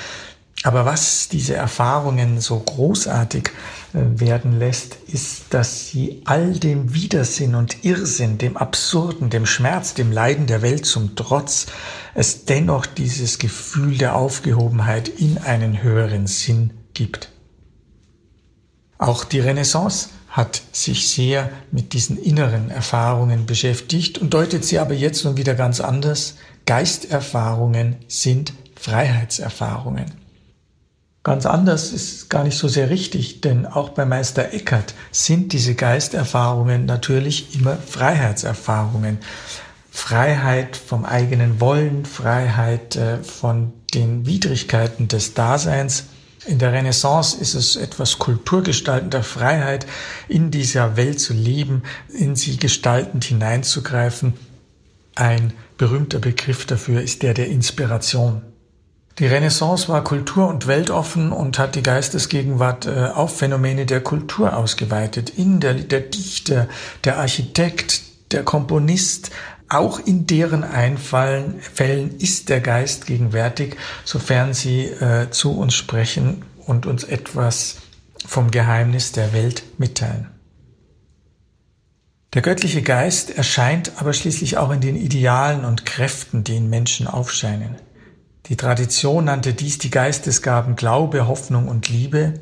Aber 0.62 0.86
was 0.86 1.28
diese 1.28 1.54
Erfahrungen 1.54 2.40
so 2.40 2.58
großartig 2.58 3.50
äh, 3.92 3.98
werden 4.18 4.58
lässt, 4.58 4.96
ist, 5.08 5.46
dass 5.50 5.88
sie 5.88 6.22
all 6.24 6.52
dem 6.52 6.94
Widersinn 6.94 7.54
und 7.54 7.84
Irrsinn, 7.84 8.38
dem 8.38 8.56
Absurden, 8.56 9.30
dem 9.30 9.46
Schmerz, 9.46 9.94
dem 9.94 10.10
Leiden 10.10 10.46
der 10.46 10.62
Welt 10.62 10.86
zum 10.86 11.16
Trotz, 11.16 11.66
es 12.14 12.46
dennoch 12.46 12.86
dieses 12.86 13.38
Gefühl 13.38 13.98
der 13.98 14.14
Aufgehobenheit 14.14 15.08
in 15.08 15.38
einen 15.38 15.82
höheren 15.82 16.26
Sinn 16.26 16.72
gibt. 16.94 17.30
Auch 18.96 19.24
die 19.24 19.40
Renaissance 19.40 20.08
hat 20.34 20.62
sich 20.72 21.08
sehr 21.08 21.48
mit 21.70 21.92
diesen 21.92 22.20
inneren 22.20 22.68
Erfahrungen 22.68 23.46
beschäftigt 23.46 24.18
und 24.18 24.34
deutet 24.34 24.64
sie 24.64 24.80
aber 24.80 24.92
jetzt 24.92 25.24
nun 25.24 25.36
wieder 25.36 25.54
ganz 25.54 25.80
anders. 25.80 26.34
Geisterfahrungen 26.66 27.98
sind 28.08 28.52
Freiheitserfahrungen. 28.74 30.06
Ganz 31.22 31.46
anders 31.46 31.92
ist 31.92 32.30
gar 32.30 32.42
nicht 32.42 32.58
so 32.58 32.66
sehr 32.66 32.90
richtig, 32.90 33.42
denn 33.42 33.64
auch 33.64 33.90
bei 33.90 34.04
Meister 34.04 34.52
Eckert 34.52 34.94
sind 35.12 35.52
diese 35.52 35.76
Geisterfahrungen 35.76 36.84
natürlich 36.84 37.54
immer 37.54 37.76
Freiheitserfahrungen. 37.76 39.18
Freiheit 39.92 40.76
vom 40.76 41.04
eigenen 41.04 41.60
Wollen, 41.60 42.04
Freiheit 42.06 42.96
äh, 42.96 43.22
von 43.22 43.72
den 43.94 44.26
Widrigkeiten 44.26 45.06
des 45.06 45.34
Daseins. 45.34 46.06
In 46.46 46.58
der 46.58 46.72
Renaissance 46.72 47.38
ist 47.40 47.54
es 47.54 47.76
etwas 47.76 48.18
kulturgestaltender 48.18 49.22
Freiheit, 49.22 49.86
in 50.28 50.50
dieser 50.50 50.96
Welt 50.96 51.18
zu 51.18 51.32
leben, 51.32 51.82
in 52.08 52.36
sie 52.36 52.58
gestaltend 52.58 53.24
hineinzugreifen. 53.24 54.34
Ein 55.14 55.54
berühmter 55.78 56.18
Begriff 56.18 56.66
dafür 56.66 57.00
ist 57.00 57.22
der 57.22 57.32
der 57.32 57.48
Inspiration. 57.48 58.42
Die 59.18 59.26
Renaissance 59.26 59.88
war 59.88 60.02
kultur- 60.02 60.48
und 60.48 60.66
weltoffen 60.66 61.30
und 61.30 61.58
hat 61.58 61.76
die 61.76 61.84
Geistesgegenwart 61.84 62.86
äh, 62.86 63.10
auf 63.14 63.38
Phänomene 63.38 63.86
der 63.86 64.00
Kultur 64.00 64.56
ausgeweitet. 64.56 65.30
In 65.30 65.60
der, 65.60 65.74
der 65.74 66.00
Dichter, 66.00 66.68
der 67.04 67.18
Architekt, 67.18 68.02
der 68.32 68.42
Komponist, 68.42 69.30
auch 69.74 69.98
in 69.98 70.26
deren 70.26 70.64
Einfallen, 70.64 71.60
Fällen 71.60 72.18
ist 72.18 72.48
der 72.48 72.60
Geist 72.60 73.06
gegenwärtig, 73.06 73.76
sofern 74.04 74.54
sie 74.54 74.84
äh, 74.84 75.30
zu 75.30 75.58
uns 75.58 75.74
sprechen 75.74 76.42
und 76.66 76.86
uns 76.86 77.04
etwas 77.04 77.76
vom 78.26 78.50
Geheimnis 78.50 79.12
der 79.12 79.32
Welt 79.32 79.64
mitteilen. 79.78 80.28
Der 82.34 82.42
göttliche 82.42 82.82
Geist 82.82 83.30
erscheint 83.30 83.92
aber 83.96 84.12
schließlich 84.12 84.58
auch 84.58 84.72
in 84.72 84.80
den 84.80 84.96
Idealen 84.96 85.64
und 85.64 85.86
Kräften, 85.86 86.42
die 86.42 86.56
in 86.56 86.68
Menschen 86.68 87.06
aufscheinen. 87.06 87.76
Die 88.46 88.56
Tradition 88.56 89.26
nannte 89.26 89.54
dies 89.54 89.78
die 89.78 89.90
Geistesgaben 89.90 90.74
Glaube, 90.74 91.28
Hoffnung 91.28 91.68
und 91.68 91.88
Liebe. 91.88 92.34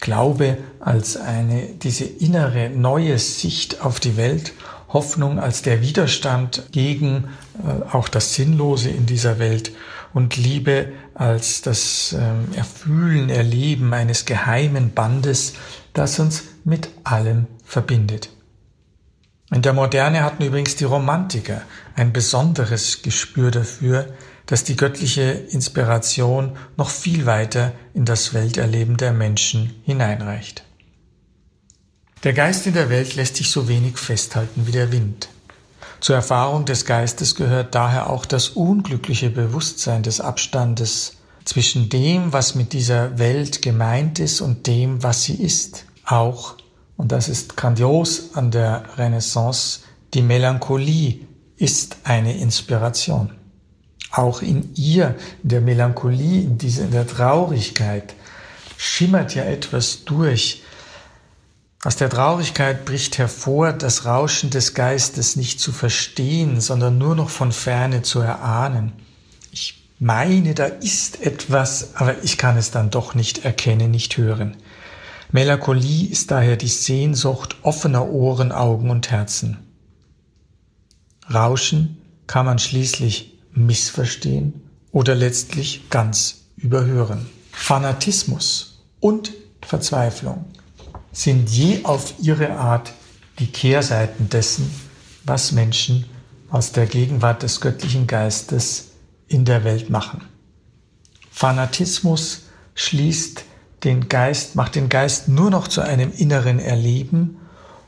Glaube 0.00 0.58
als 0.80 1.16
eine, 1.16 1.66
diese 1.82 2.04
innere 2.04 2.70
neue 2.70 3.18
Sicht 3.18 3.80
auf 3.80 4.00
die 4.00 4.16
Welt 4.16 4.52
Hoffnung 4.94 5.40
als 5.40 5.62
der 5.62 5.82
Widerstand 5.82 6.68
gegen 6.70 7.28
äh, 7.58 7.94
auch 7.94 8.08
das 8.08 8.34
Sinnlose 8.34 8.88
in 8.88 9.06
dieser 9.06 9.40
Welt 9.40 9.72
und 10.14 10.36
Liebe 10.36 10.92
als 11.14 11.62
das 11.62 12.14
ähm, 12.16 12.54
Erfühlen, 12.54 13.28
Erleben 13.28 13.92
eines 13.92 14.24
geheimen 14.24 14.94
Bandes, 14.94 15.54
das 15.92 16.20
uns 16.20 16.44
mit 16.62 16.88
allem 17.02 17.46
verbindet. 17.64 18.30
In 19.52 19.62
der 19.62 19.72
Moderne 19.72 20.22
hatten 20.22 20.44
übrigens 20.44 20.76
die 20.76 20.84
Romantiker 20.84 21.62
ein 21.96 22.12
besonderes 22.12 23.02
Gespür 23.02 23.50
dafür, 23.50 24.06
dass 24.46 24.64
die 24.64 24.76
göttliche 24.76 25.22
Inspiration 25.22 26.56
noch 26.76 26.90
viel 26.90 27.26
weiter 27.26 27.72
in 27.94 28.04
das 28.04 28.34
Welterleben 28.34 28.96
der 28.96 29.12
Menschen 29.12 29.74
hineinreicht. 29.84 30.64
Der 32.24 32.32
Geist 32.32 32.66
in 32.66 32.74
der 32.74 32.90
Welt 32.90 33.16
lässt 33.16 33.36
sich 33.36 33.50
so 33.50 33.68
wenig 33.68 33.98
festhalten 33.98 34.66
wie 34.66 34.72
der 34.72 34.92
Wind. 34.92 35.28
Zur 36.00 36.16
Erfahrung 36.16 36.64
des 36.64 36.84
Geistes 36.84 37.34
gehört 37.34 37.74
daher 37.74 38.10
auch 38.10 38.26
das 38.26 38.50
unglückliche 38.50 39.30
Bewusstsein 39.30 40.02
des 40.02 40.20
Abstandes 40.20 41.16
zwischen 41.44 41.88
dem, 41.88 42.32
was 42.32 42.54
mit 42.54 42.72
dieser 42.72 43.18
Welt 43.18 43.62
gemeint 43.62 44.18
ist 44.18 44.40
und 44.40 44.66
dem, 44.66 45.02
was 45.02 45.24
sie 45.24 45.34
ist. 45.34 45.86
Auch, 46.04 46.56
und 46.96 47.12
das 47.12 47.28
ist 47.28 47.56
grandios 47.56 48.34
an 48.34 48.50
der 48.50 48.84
Renaissance, 48.96 49.80
die 50.14 50.22
Melancholie 50.22 51.20
ist 51.56 51.96
eine 52.04 52.36
Inspiration. 52.36 53.32
Auch 54.14 54.42
in 54.42 54.72
ihr, 54.76 55.16
in 55.42 55.48
der 55.48 55.60
Melancholie, 55.60 56.42
in 56.42 56.58
der 56.92 57.06
Traurigkeit, 57.06 58.14
schimmert 58.76 59.34
ja 59.34 59.42
etwas 59.42 60.04
durch, 60.04 60.62
aus 61.84 61.96
der 61.96 62.08
Traurigkeit 62.08 62.84
bricht 62.86 63.18
hervor, 63.18 63.72
das 63.72 64.06
Rauschen 64.06 64.50
des 64.50 64.72
Geistes 64.72 65.36
nicht 65.36 65.60
zu 65.60 65.70
verstehen, 65.70 66.60
sondern 66.60 66.96
nur 66.96 67.16
noch 67.16 67.28
von 67.28 67.52
ferne 67.52 68.02
zu 68.02 68.20
erahnen. 68.20 68.92
Ich 69.50 69.84
meine, 69.98 70.54
da 70.54 70.64
ist 70.64 71.20
etwas, 71.20 71.96
aber 71.96 72.22
ich 72.22 72.38
kann 72.38 72.56
es 72.56 72.70
dann 72.70 72.90
doch 72.90 73.14
nicht 73.14 73.44
erkennen, 73.44 73.90
nicht 73.90 74.16
hören. 74.16 74.56
Melancholie 75.30 76.08
ist 76.08 76.30
daher 76.30 76.56
die 76.56 76.68
Sehnsucht 76.68 77.56
offener 77.62 78.08
Ohren, 78.08 78.52
Augen 78.52 78.90
und 78.90 79.10
Herzen. 79.10 79.58
Rauschen 81.28 81.98
kann 82.26 82.46
man 82.46 82.58
schließlich 82.58 83.33
missverstehen 83.54 84.62
oder 84.92 85.14
letztlich 85.14 85.88
ganz 85.90 86.44
überhören. 86.56 87.26
Fanatismus 87.52 88.82
und 89.00 89.32
Verzweiflung 89.62 90.44
sind 91.12 91.50
je 91.50 91.84
auf 91.84 92.14
ihre 92.20 92.52
Art 92.52 92.92
die 93.38 93.46
Kehrseiten 93.46 94.28
dessen, 94.28 94.70
was 95.24 95.52
Menschen 95.52 96.04
aus 96.50 96.72
der 96.72 96.86
Gegenwart 96.86 97.42
des 97.42 97.60
göttlichen 97.60 98.06
Geistes 98.06 98.92
in 99.28 99.44
der 99.44 99.64
Welt 99.64 99.90
machen. 99.90 100.22
Fanatismus 101.30 102.42
schließt 102.74 103.44
den 103.84 104.08
Geist, 104.08 104.54
macht 104.54 104.76
den 104.76 104.88
Geist 104.88 105.28
nur 105.28 105.50
noch 105.50 105.68
zu 105.68 105.80
einem 105.80 106.12
inneren 106.16 106.58
Erleben 106.58 107.38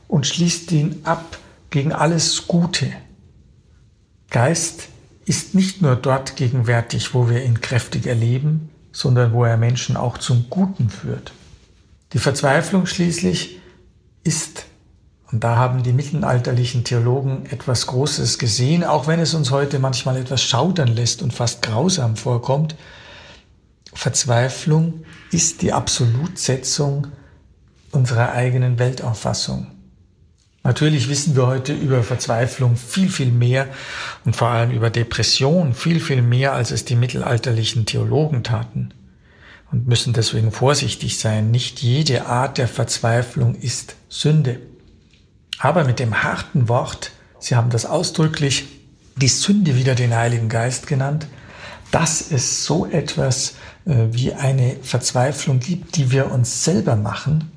und 0.07 0.27
schließt 0.27 0.71
ihn 0.71 1.01
ab 1.03 1.37
gegen 1.69 1.91
alles 1.91 2.47
Gute. 2.47 2.91
Geist 4.29 4.89
ist 5.27 5.53
nicht 5.53 5.81
nur 5.81 5.97
dort 5.97 6.37
gegenwärtig, 6.37 7.13
wo 7.13 7.29
wir 7.29 7.43
ihn 7.43 7.59
kräftig 7.59 8.07
erleben, 8.07 8.69
sondern 8.93 9.33
wo 9.33 9.43
er 9.43 9.57
Menschen 9.57 9.97
auch 9.97 10.17
zum 10.17 10.45
Guten 10.49 10.89
führt. 10.89 11.33
Die 12.13 12.17
Verzweiflung 12.17 12.85
schließlich 12.85 13.59
ist, 14.23 14.65
und 15.29 15.43
da 15.43 15.57
haben 15.57 15.83
die 15.83 15.91
mittelalterlichen 15.91 16.85
Theologen 16.85 17.45
etwas 17.47 17.87
Großes 17.87 18.39
gesehen, 18.39 18.85
auch 18.85 19.07
wenn 19.07 19.19
es 19.19 19.33
uns 19.33 19.51
heute 19.51 19.79
manchmal 19.79 20.15
etwas 20.15 20.41
schaudern 20.41 20.87
lässt 20.87 21.21
und 21.21 21.33
fast 21.33 21.61
grausam 21.61 22.15
vorkommt, 22.15 22.75
Verzweiflung 23.93 25.03
ist 25.31 25.61
die 25.61 25.73
Absolutsetzung 25.73 27.07
unserer 27.91 28.31
eigenen 28.31 28.79
Weltauffassung. 28.79 29.67
Natürlich 30.67 31.07
wissen 31.07 31.37
wir 31.37 31.47
heute 31.47 31.71
über 31.71 32.03
Verzweiflung 32.03 32.75
viel, 32.75 33.07
viel 33.07 33.31
mehr 33.31 33.69
und 34.25 34.35
vor 34.35 34.49
allem 34.49 34.71
über 34.71 34.89
Depression 34.89 35.73
viel, 35.73 36.01
viel 36.01 36.21
mehr, 36.21 36.51
als 36.51 36.71
es 36.71 36.83
die 36.83 36.97
mittelalterlichen 36.97 37.85
Theologen 37.85 38.43
taten 38.43 38.93
und 39.71 39.87
müssen 39.87 40.11
deswegen 40.11 40.51
vorsichtig 40.51 41.19
sein. 41.19 41.51
Nicht 41.51 41.81
jede 41.81 42.25
Art 42.25 42.57
der 42.57 42.67
Verzweiflung 42.67 43.55
ist 43.55 43.95
Sünde. 44.09 44.59
Aber 45.57 45.85
mit 45.85 45.99
dem 45.99 46.21
harten 46.21 46.67
Wort, 46.67 47.11
Sie 47.39 47.55
haben 47.55 47.69
das 47.69 47.85
ausdrücklich 47.85 48.65
die 49.15 49.29
Sünde 49.29 49.77
wieder 49.77 49.95
den 49.95 50.13
Heiligen 50.13 50.49
Geist 50.49 50.85
genannt, 50.85 51.27
dass 51.91 52.29
es 52.29 52.65
so 52.65 52.85
etwas 52.85 53.55
äh, 53.85 54.07
wie 54.11 54.33
eine 54.33 54.75
Verzweiflung 54.81 55.61
gibt, 55.61 55.95
die 55.95 56.11
wir 56.11 56.29
uns 56.29 56.65
selber 56.65 56.97
machen, 56.97 57.53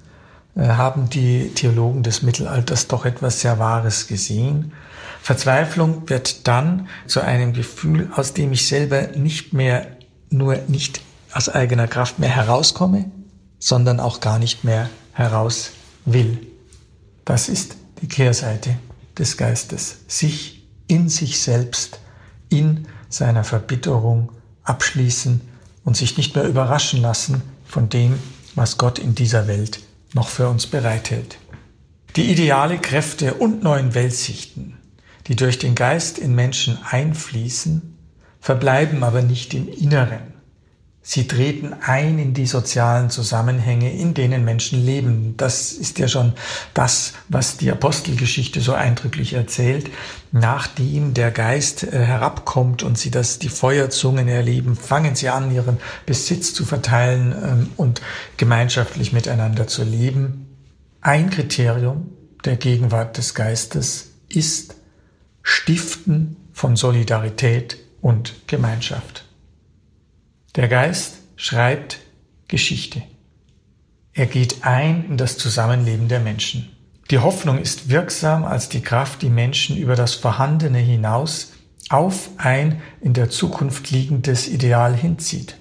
haben 0.68 1.09
die 1.09 1.53
Theologen 1.55 2.03
des 2.03 2.23
Mittelalters 2.23 2.87
doch 2.87 3.05
etwas 3.05 3.40
sehr 3.40 3.59
Wahres 3.59 4.07
gesehen. 4.07 4.73
Verzweiflung 5.23 6.09
wird 6.09 6.46
dann 6.46 6.88
zu 7.07 7.20
einem 7.20 7.53
Gefühl, 7.53 8.11
aus 8.14 8.35
dem 8.35 8.53
ich 8.53 8.68
selber 8.68 9.09
nicht 9.09 9.53
mehr, 9.53 9.87
nur 10.31 10.57
nicht 10.68 11.01
aus 11.33 11.49
eigener 11.49 11.88
Kraft 11.88 12.18
mehr 12.18 12.31
herauskomme, 12.31 13.11
sondern 13.59 14.01
auch 14.01 14.20
gar 14.20 14.38
nicht 14.38 14.64
mehr 14.64 14.88
heraus 15.12 15.73
will. 16.05 16.38
Das 17.25 17.49
ist 17.49 17.77
die 18.03 18.09
Kehrseite 18.09 18.77
des 19.18 19.37
Geistes, 19.37 19.99
sich 20.09 20.66
in 20.87 21.09
sich 21.09 21.40
selbst, 21.40 22.01
in 22.49 22.87
seiner 23.09 23.44
Verbitterung 23.44 24.33
abschließen 24.64 25.40
und 25.85 25.96
sich 25.96 26.16
nicht 26.16 26.35
mehr 26.35 26.44
überraschen 26.44 27.01
lassen 27.01 27.42
von 27.66 27.88
dem, 27.88 28.18
was 28.55 28.79
Gott 28.79 28.99
in 28.99 29.14
dieser 29.14 29.46
Welt 29.46 29.81
noch 30.14 30.29
für 30.29 30.49
uns 30.49 30.66
bereithält. 30.66 31.38
Die 32.16 32.31
ideale 32.31 32.79
Kräfte 32.79 33.35
und 33.35 33.62
neuen 33.62 33.94
Weltsichten, 33.94 34.79
die 35.27 35.37
durch 35.37 35.59
den 35.59 35.75
Geist 35.75 36.18
in 36.18 36.35
Menschen 36.35 36.79
einfließen, 36.83 37.96
verbleiben 38.40 39.05
aber 39.05 39.23
nicht 39.23 39.55
im 39.55 39.68
Inneren, 39.68 40.29
Sie 41.02 41.26
treten 41.26 41.72
ein 41.80 42.18
in 42.18 42.34
die 42.34 42.44
sozialen 42.44 43.08
Zusammenhänge, 43.08 43.90
in 43.90 44.12
denen 44.12 44.44
Menschen 44.44 44.84
leben. 44.84 45.34
Das 45.38 45.72
ist 45.72 45.98
ja 45.98 46.08
schon 46.08 46.34
das, 46.74 47.14
was 47.28 47.56
die 47.56 47.70
Apostelgeschichte 47.70 48.60
so 48.60 48.74
eindrücklich 48.74 49.32
erzählt. 49.32 49.90
Nachdem 50.30 51.14
der 51.14 51.30
Geist 51.30 51.84
äh, 51.84 52.04
herabkommt 52.04 52.82
und 52.82 52.98
sie 52.98 53.10
das, 53.10 53.38
die 53.38 53.48
Feuerzungen 53.48 54.28
erleben, 54.28 54.76
fangen 54.76 55.14
sie 55.14 55.30
an, 55.30 55.52
ihren 55.52 55.78
Besitz 56.04 56.52
zu 56.52 56.66
verteilen 56.66 57.32
ähm, 57.32 57.70
und 57.76 58.02
gemeinschaftlich 58.36 59.14
miteinander 59.14 59.66
zu 59.66 59.84
leben. 59.84 60.54
Ein 61.00 61.30
Kriterium 61.30 62.10
der 62.44 62.56
Gegenwart 62.56 63.16
des 63.16 63.34
Geistes 63.34 64.10
ist 64.28 64.76
Stiften 65.42 66.36
von 66.52 66.76
Solidarität 66.76 67.78
und 68.02 68.34
Gemeinschaft. 68.46 69.24
Der 70.56 70.66
Geist 70.66 71.18
schreibt 71.36 72.00
Geschichte. 72.48 73.02
Er 74.12 74.26
geht 74.26 74.64
ein 74.64 75.04
in 75.04 75.16
das 75.16 75.38
Zusammenleben 75.38 76.08
der 76.08 76.18
Menschen. 76.18 76.68
Die 77.10 77.18
Hoffnung 77.18 77.58
ist 77.58 77.88
wirksam 77.88 78.44
als 78.44 78.68
die 78.68 78.80
Kraft, 78.82 79.22
die 79.22 79.30
Menschen 79.30 79.76
über 79.76 79.94
das 79.94 80.14
Vorhandene 80.14 80.78
hinaus 80.78 81.52
auf 81.88 82.30
ein 82.36 82.80
in 83.00 83.14
der 83.14 83.30
Zukunft 83.30 83.90
liegendes 83.90 84.48
Ideal 84.48 84.94
hinzieht. 84.94 85.56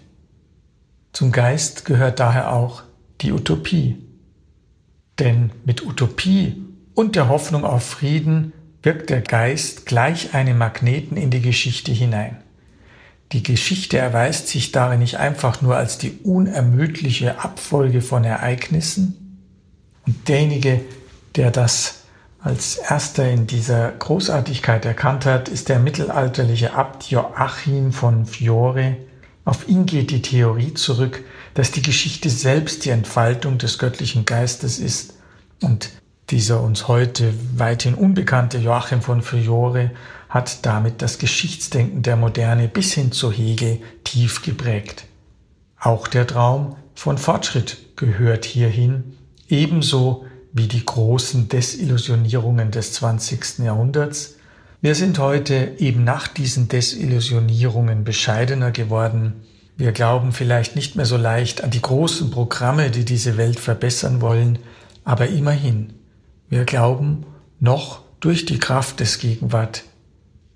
Zum 1.13 1.31
Geist 1.31 1.85
gehört 1.85 2.19
daher 2.19 2.51
auch 2.51 2.83
die 3.21 3.31
Utopie. 3.31 3.97
Denn 5.19 5.51
mit 5.65 5.85
Utopie 5.85 6.63
und 6.95 7.15
der 7.15 7.29
Hoffnung 7.29 7.63
auf 7.63 7.83
Frieden 7.83 8.53
wirkt 8.81 9.11
der 9.11 9.21
Geist 9.21 9.85
gleich 9.85 10.33
einem 10.33 10.57
Magneten 10.57 11.15
in 11.15 11.29
die 11.29 11.41
Geschichte 11.41 11.91
hinein. 11.91 12.37
Die 13.31 13.43
Geschichte 13.43 13.97
erweist 13.97 14.47
sich 14.47 14.71
darin 14.71 14.99
nicht 14.99 15.17
einfach 15.17 15.61
nur 15.61 15.75
als 15.75 15.99
die 15.99 16.19
unermüdliche 16.23 17.39
Abfolge 17.39 18.01
von 18.01 18.23
Ereignissen 18.23 19.37
und 20.05 20.27
derjenige, 20.27 20.81
der 21.35 21.51
das 21.51 21.99
als 22.41 22.77
erster 22.77 23.29
in 23.29 23.45
dieser 23.45 23.91
Großartigkeit 23.91 24.85
erkannt 24.85 25.25
hat, 25.25 25.49
ist 25.49 25.69
der 25.69 25.77
mittelalterliche 25.77 26.73
Abt 26.73 27.11
Joachim 27.11 27.91
von 27.91 28.25
Fiore. 28.25 28.97
Auf 29.45 29.67
ihn 29.67 29.85
geht 29.85 30.09
die 30.09 30.21
Theorie 30.21 30.73
zurück, 30.73 31.23
dass 31.53 31.71
die 31.71 31.81
Geschichte 31.81 32.29
selbst 32.29 32.85
die 32.85 32.89
Entfaltung 32.89 33.57
des 33.57 33.77
göttlichen 33.77 34.25
Geistes 34.25 34.79
ist 34.79 35.13
und 35.61 35.91
dieser 36.29 36.61
uns 36.61 36.87
heute 36.87 37.33
weithin 37.55 37.93
unbekannte 37.93 38.57
Joachim 38.57 39.01
von 39.01 39.21
Fiore 39.21 39.91
hat 40.29 40.65
damit 40.65 41.01
das 41.01 41.17
Geschichtsdenken 41.17 42.03
der 42.03 42.15
Moderne 42.15 42.67
bis 42.67 42.93
hin 42.93 43.11
zu 43.11 43.31
Hegel 43.31 43.79
tief 44.03 44.43
geprägt. 44.43 45.05
Auch 45.79 46.07
der 46.07 46.27
Traum 46.27 46.75
von 46.93 47.17
Fortschritt 47.17 47.77
gehört 47.95 48.45
hierhin, 48.45 49.15
ebenso 49.47 50.25
wie 50.53 50.67
die 50.67 50.85
großen 50.85 51.49
Desillusionierungen 51.49 52.71
des 52.71 52.93
20. 52.93 53.59
Jahrhunderts. 53.59 54.35
Wir 54.81 54.95
sind 54.95 55.19
heute 55.19 55.75
eben 55.79 56.03
nach 56.03 56.27
diesen 56.27 56.67
Desillusionierungen 56.67 58.03
bescheidener 58.03 58.71
geworden. 58.71 59.43
Wir 59.77 59.91
glauben 59.91 60.31
vielleicht 60.31 60.75
nicht 60.75 60.95
mehr 60.95 61.05
so 61.05 61.17
leicht 61.17 61.63
an 61.63 61.71
die 61.71 61.81
großen 61.81 62.31
Programme, 62.31 62.91
die 62.91 63.05
diese 63.05 63.37
Welt 63.37 63.59
verbessern 63.59 64.21
wollen, 64.21 64.59
aber 65.03 65.27
immerhin, 65.27 65.93
wir 66.49 66.65
glauben 66.65 67.25
noch 67.59 68.01
durch 68.19 68.45
die 68.45 68.59
Kraft 68.59 68.99
des 68.99 69.19
Gegenwart 69.19 69.83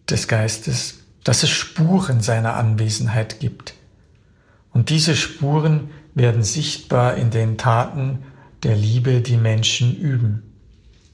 des 0.10 0.28
Geistes, 0.28 1.00
dass 1.24 1.44
es 1.44 1.50
Spuren 1.50 2.22
seiner 2.22 2.56
Anwesenheit 2.56 3.40
gibt. 3.40 3.74
Und 4.72 4.90
diese 4.90 5.16
Spuren 5.16 5.92
werden 6.16 6.44
sichtbar 6.44 7.16
in 7.16 7.32
den 7.32 7.58
Taten 7.58 8.24
der 8.64 8.76
Liebe, 8.76 9.22
die 9.22 9.38
Menschen 9.38 9.96
üben. 9.96 10.44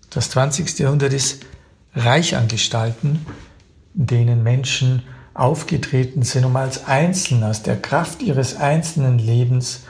Das 0.09 0.29
20. 0.31 0.79
Jahrhundert 0.79 1.13
ist 1.13 1.45
reich 1.93 2.35
an 2.35 2.47
Gestalten, 2.47 3.25
in 3.95 4.07
denen 4.07 4.43
Menschen 4.43 5.03
aufgetreten 5.33 6.23
sind, 6.23 6.45
um 6.45 6.55
als 6.55 6.85
Einzelne 6.85 7.47
aus 7.47 7.63
der 7.63 7.79
Kraft 7.79 8.21
ihres 8.21 8.55
einzelnen 8.55 9.19
Lebens 9.19 9.83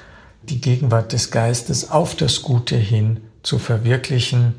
die 0.44 0.62
Gegenwart 0.62 1.14
des 1.14 1.32
Geistes 1.32 1.92
auf 1.92 2.16
das 2.16 2.42
Gute 2.42 2.76
hin 2.76 3.22
zu 3.44 3.60
verwirklichen 3.60 4.56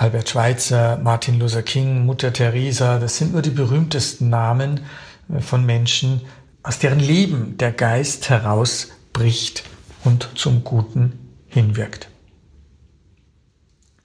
Albert 0.00 0.30
Schweitzer, 0.30 0.96
Martin 0.96 1.38
Luther 1.38 1.62
King, 1.62 2.06
Mutter 2.06 2.32
Teresa, 2.32 2.98
das 2.98 3.18
sind 3.18 3.32
nur 3.32 3.42
die 3.42 3.50
berühmtesten 3.50 4.30
Namen 4.30 4.80
äh, 5.28 5.42
von 5.42 5.66
Menschen, 5.66 6.22
aus 6.62 6.78
deren 6.78 7.00
Leben 7.00 7.58
der 7.58 7.70
Geist 7.70 8.30
herausbricht 8.30 9.62
und 10.02 10.30
zum 10.36 10.64
Guten 10.64 11.34
hinwirkt. 11.48 12.08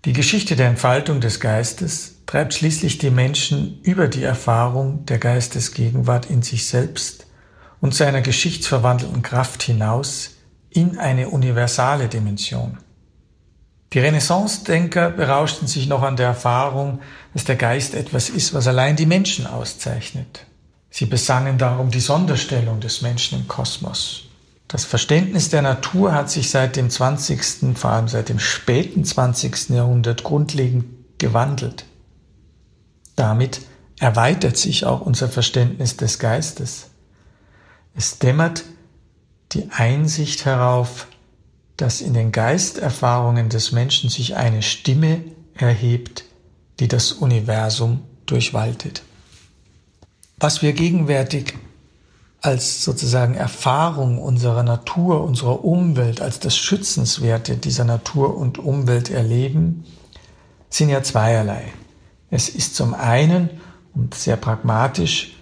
Die 0.03 0.11
Geschichte 0.11 0.57
der 0.57 0.67
Entfaltung 0.67 1.21
des 1.21 1.39
Geistes 1.39 2.15
treibt 2.25 2.53
schließlich 2.53 2.97
die 2.97 3.09
Menschen 3.09 3.79
über 3.83 4.09
die 4.09 4.23
Erfahrung 4.23 5.05
der 5.05 5.17
Geistesgegenwart 5.17 6.29
in 6.29 6.41
sich 6.41 6.67
selbst 6.67 7.25
und 7.79 7.95
seiner 7.95 8.19
geschichtsverwandelten 8.19 9.21
Kraft 9.21 9.63
hinaus 9.63 10.31
in 10.69 10.97
eine 10.97 11.29
universale 11.29 12.09
Dimension. 12.09 12.79
Die 13.95 14.01
Renaissance-Denker 14.01 15.09
berauschten 15.09 15.69
sich 15.69 15.87
noch 15.87 16.01
an 16.01 16.17
der 16.17 16.27
Erfahrung, 16.27 16.99
dass 17.33 17.45
der 17.45 17.55
Geist 17.55 17.95
etwas 17.95 18.27
ist, 18.27 18.53
was 18.53 18.67
allein 18.67 18.97
die 18.97 19.05
Menschen 19.05 19.47
auszeichnet. 19.47 20.45
Sie 20.89 21.05
besangen 21.05 21.57
darum 21.57 21.91
die 21.91 22.01
Sonderstellung 22.01 22.81
des 22.81 23.01
Menschen 23.01 23.39
im 23.39 23.47
Kosmos. 23.47 24.23
Das 24.67 24.83
Verständnis 24.83 25.47
der 25.47 25.61
Natur 25.61 26.11
hat 26.11 26.29
sich 26.29 26.49
seit 26.49 26.75
dem 26.75 26.89
20., 26.89 27.77
vor 27.77 27.91
allem 27.91 28.09
seit 28.09 28.27
dem 28.27 28.39
späten 28.39 29.05
20. 29.05 29.69
Jahrhundert 29.69 30.25
grundlegend 30.25 30.83
gewandelt. 31.17 31.85
Damit 33.15 33.61
erweitert 34.01 34.57
sich 34.57 34.83
auch 34.85 34.99
unser 34.99 35.29
Verständnis 35.29 35.95
des 35.95 36.19
Geistes. 36.19 36.87
Es 37.95 38.19
dämmert 38.19 38.65
die 39.53 39.69
Einsicht 39.71 40.43
herauf, 40.43 41.07
dass 41.77 42.01
in 42.01 42.13
den 42.13 42.31
Geisterfahrungen 42.31 43.49
des 43.49 43.71
Menschen 43.71 44.09
sich 44.09 44.35
eine 44.35 44.61
Stimme 44.61 45.23
erhebt, 45.55 46.25
die 46.79 46.87
das 46.87 47.11
Universum 47.11 48.01
durchwaltet. 48.25 49.03
Was 50.37 50.61
wir 50.61 50.73
gegenwärtig 50.73 51.53
als 52.41 52.83
sozusagen 52.83 53.35
Erfahrung 53.35 54.21
unserer 54.21 54.63
Natur, 54.63 55.23
unserer 55.23 55.65
Umwelt, 55.65 56.21
als 56.21 56.39
das 56.39 56.55
Schützenswerte 56.55 57.57
dieser 57.57 57.85
Natur 57.85 58.37
und 58.37 58.59
Umwelt 58.59 59.09
erleben, 59.09 59.85
sind 60.69 60.89
ja 60.89 61.01
zweierlei. 61.01 61.73
Es 62.29 62.49
ist 62.49 62.75
zum 62.75 62.93
einen 62.93 63.49
und 63.93 64.13
sehr 64.13 64.35
pragmatisch 64.35 65.35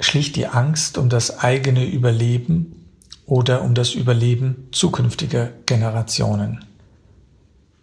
schlicht 0.00 0.36
die 0.36 0.46
Angst 0.46 0.98
um 0.98 1.08
das 1.08 1.38
eigene 1.38 1.84
Überleben 1.84 2.75
oder 3.26 3.62
um 3.62 3.74
das 3.74 3.94
Überleben 3.94 4.68
zukünftiger 4.72 5.50
Generationen. 5.66 6.64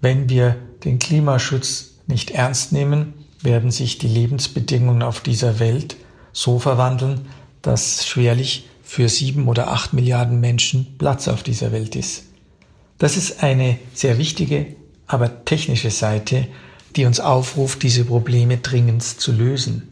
Wenn 0.02 0.30
wir 0.30 0.56
den 0.84 1.00
Klimaschutz 1.00 1.96
nicht 2.08 2.32
ernst 2.32 2.72
nehmen, 2.72 3.14
werden 3.42 3.72
sich 3.72 3.98
die 3.98 4.08
Lebensbedingungen 4.08 5.04
auf 5.04 5.22
dieser 5.22 5.60
Welt 5.60 5.98
so 6.32 6.60
verwandeln, 6.60 7.28
dass 7.62 8.06
schwerlich 8.06 8.70
für 8.84 9.10
sieben 9.10 9.48
oder 9.48 9.70
acht 9.70 9.94
Milliarden 9.94 10.40
Menschen 10.40 10.98
Platz 10.98 11.28
auf 11.28 11.44
dieser 11.44 11.72
Welt 11.72 11.96
ist. 11.96 12.24
Das 12.98 13.18
ist 13.18 13.44
eine 13.44 13.80
sehr 13.94 14.18
wichtige, 14.18 14.68
aber 15.08 15.46
technische 15.46 15.92
Seite, 15.92 16.48
die 16.96 17.06
uns 17.06 17.20
aufruft, 17.20 17.84
diese 17.84 18.06
Probleme 18.06 18.58
dringend 18.58 19.04
zu 19.04 19.32
lösen. 19.32 19.90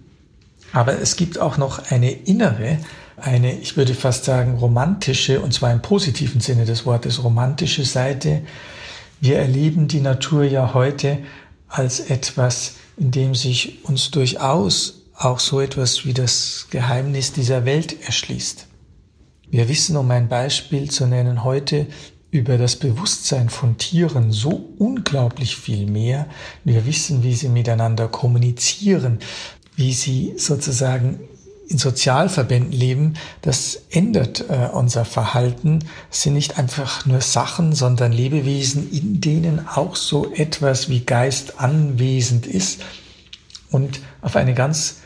Aber 0.72 1.00
es 1.00 1.16
gibt 1.16 1.40
auch 1.40 1.58
noch 1.58 1.92
eine 1.92 2.12
innere, 2.12 2.78
eine, 3.22 3.54
ich 3.54 3.78
würde 3.78 3.94
fast 3.94 4.26
sagen, 4.26 4.58
romantische, 4.58 5.42
und 5.42 5.54
zwar 5.54 5.72
im 5.72 5.82
positiven 5.82 6.42
Sinne 6.42 6.66
des 6.66 6.86
Wortes, 6.86 7.24
romantische 7.24 7.86
Seite. 7.86 8.42
Wir 9.20 9.38
erleben 9.38 9.88
die 9.88 10.02
Natur 10.02 10.44
ja 10.44 10.74
heute 10.74 11.20
als 11.68 12.00
etwas, 12.00 12.76
in 12.98 13.12
dem 13.12 13.36
sich 13.36 13.84
uns 13.86 14.12
durchaus 14.12 15.04
auch 15.16 15.40
so 15.40 15.62
etwas 15.62 16.06
wie 16.06 16.14
das 16.14 16.68
Geheimnis 16.70 17.32
dieser 17.32 17.66
Welt 17.66 18.06
erschließt. 18.06 18.68
Wir 19.50 19.70
wissen, 19.70 19.98
um 19.98 20.10
ein 20.12 20.28
Beispiel 20.28 20.90
zu 20.90 21.06
nennen, 21.06 21.44
heute 21.44 21.88
über 22.32 22.58
das 22.58 22.78
Bewusstsein 22.78 23.50
von 23.50 23.78
Tieren 23.78 24.32
so 24.32 24.70
unglaublich 24.78 25.58
viel 25.58 25.86
mehr. 25.86 26.28
Wir 26.64 26.86
wissen, 26.86 27.24
wie 27.24 27.34
sie 27.34 27.50
miteinander 27.50 28.08
kommunizieren, 28.08 29.20
wie 29.76 29.92
sie 29.92 30.34
sozusagen 30.38 31.20
in 31.72 31.78
Sozialverbänden 31.78 32.72
leben, 32.72 33.14
das 33.42 33.84
ändert 33.90 34.46
äh, 34.50 34.70
unser 34.72 35.06
Verhalten. 35.06 35.80
Es 36.12 36.24
sind 36.24 36.34
nicht 36.34 36.60
einfach 36.60 37.06
nur 37.06 37.22
Sachen, 37.22 37.74
sondern 37.74 38.12
Lebewesen, 38.12 38.92
in 38.92 39.22
denen 39.22 39.68
auch 39.68 39.96
so 39.96 40.34
etwas 40.34 40.90
wie 40.90 41.00
Geist 41.00 41.60
anwesend 41.60 42.46
ist 42.46 42.84
und 43.72 44.02
auf 44.22 44.36
eine 44.36 44.54
ganz 44.54 44.98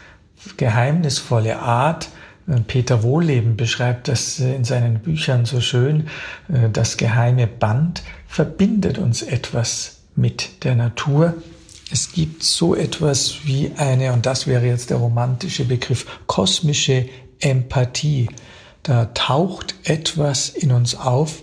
geheimnisvolle 0.58 1.60
Art. 1.60 2.10
Äh, 2.47 2.62
Peter 2.62 3.04
Wohlleben 3.04 3.56
beschreibt 3.56 4.08
das 4.08 4.39
äh, 4.39 4.56
in 4.56 4.63
seinen 4.63 4.99
Büchern 4.99 5.45
so 5.45 5.62
schön. 5.62 6.08
Äh, 6.51 6.69
das 6.71 6.97
geheime 6.97 7.47
Band 7.47 8.04
verbindet 8.28 8.97
uns 8.97 9.21
etwas 9.21 9.97
mit 10.15 10.63
der 10.63 10.75
Natur 10.75 11.36
es 11.95 12.12
gibt 12.12 12.43
so 12.43 12.75
etwas 12.75 13.45
wie 13.45 13.71
eine, 13.77 14.12
und 14.12 14.25
das 14.25 14.47
wäre 14.47 14.65
jetzt 14.65 14.89
der 14.89 14.97
romantische 14.97 15.63
Begriff, 15.63 16.05
kosmische 16.27 17.08
Empathie. 17.39 18.27
Da 18.84 19.05
taucht 19.13 19.75
etwas 19.86 20.49
in 20.49 20.73
uns 20.73 20.95
auf. 20.95 21.41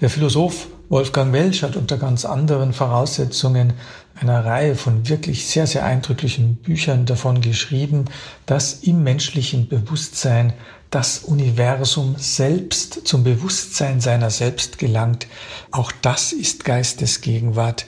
Der 0.00 0.08
Philosoph 0.08 0.68
Wolfgang 0.90 1.32
Welsch 1.32 1.64
hat 1.64 1.74
unter 1.74 1.98
ganz 1.98 2.24
anderen 2.24 2.72
Voraussetzungen 2.72 3.72
einer 4.14 4.44
Reihe 4.44 4.76
von 4.76 5.08
wirklich 5.08 5.48
sehr, 5.48 5.66
sehr 5.66 5.84
eindrücklichen 5.84 6.54
Büchern 6.54 7.04
davon 7.04 7.40
geschrieben, 7.40 8.04
dass 8.46 8.74
im 8.84 9.02
menschlichen 9.02 9.66
Bewusstsein 9.66 10.52
das 10.90 11.18
Universum 11.18 12.14
selbst 12.16 13.08
zum 13.08 13.24
Bewusstsein 13.24 14.00
seiner 14.00 14.30
selbst 14.30 14.78
gelangt. 14.78 15.26
Auch 15.72 15.90
das 16.00 16.32
ist 16.32 16.64
Geistesgegenwart 16.64 17.86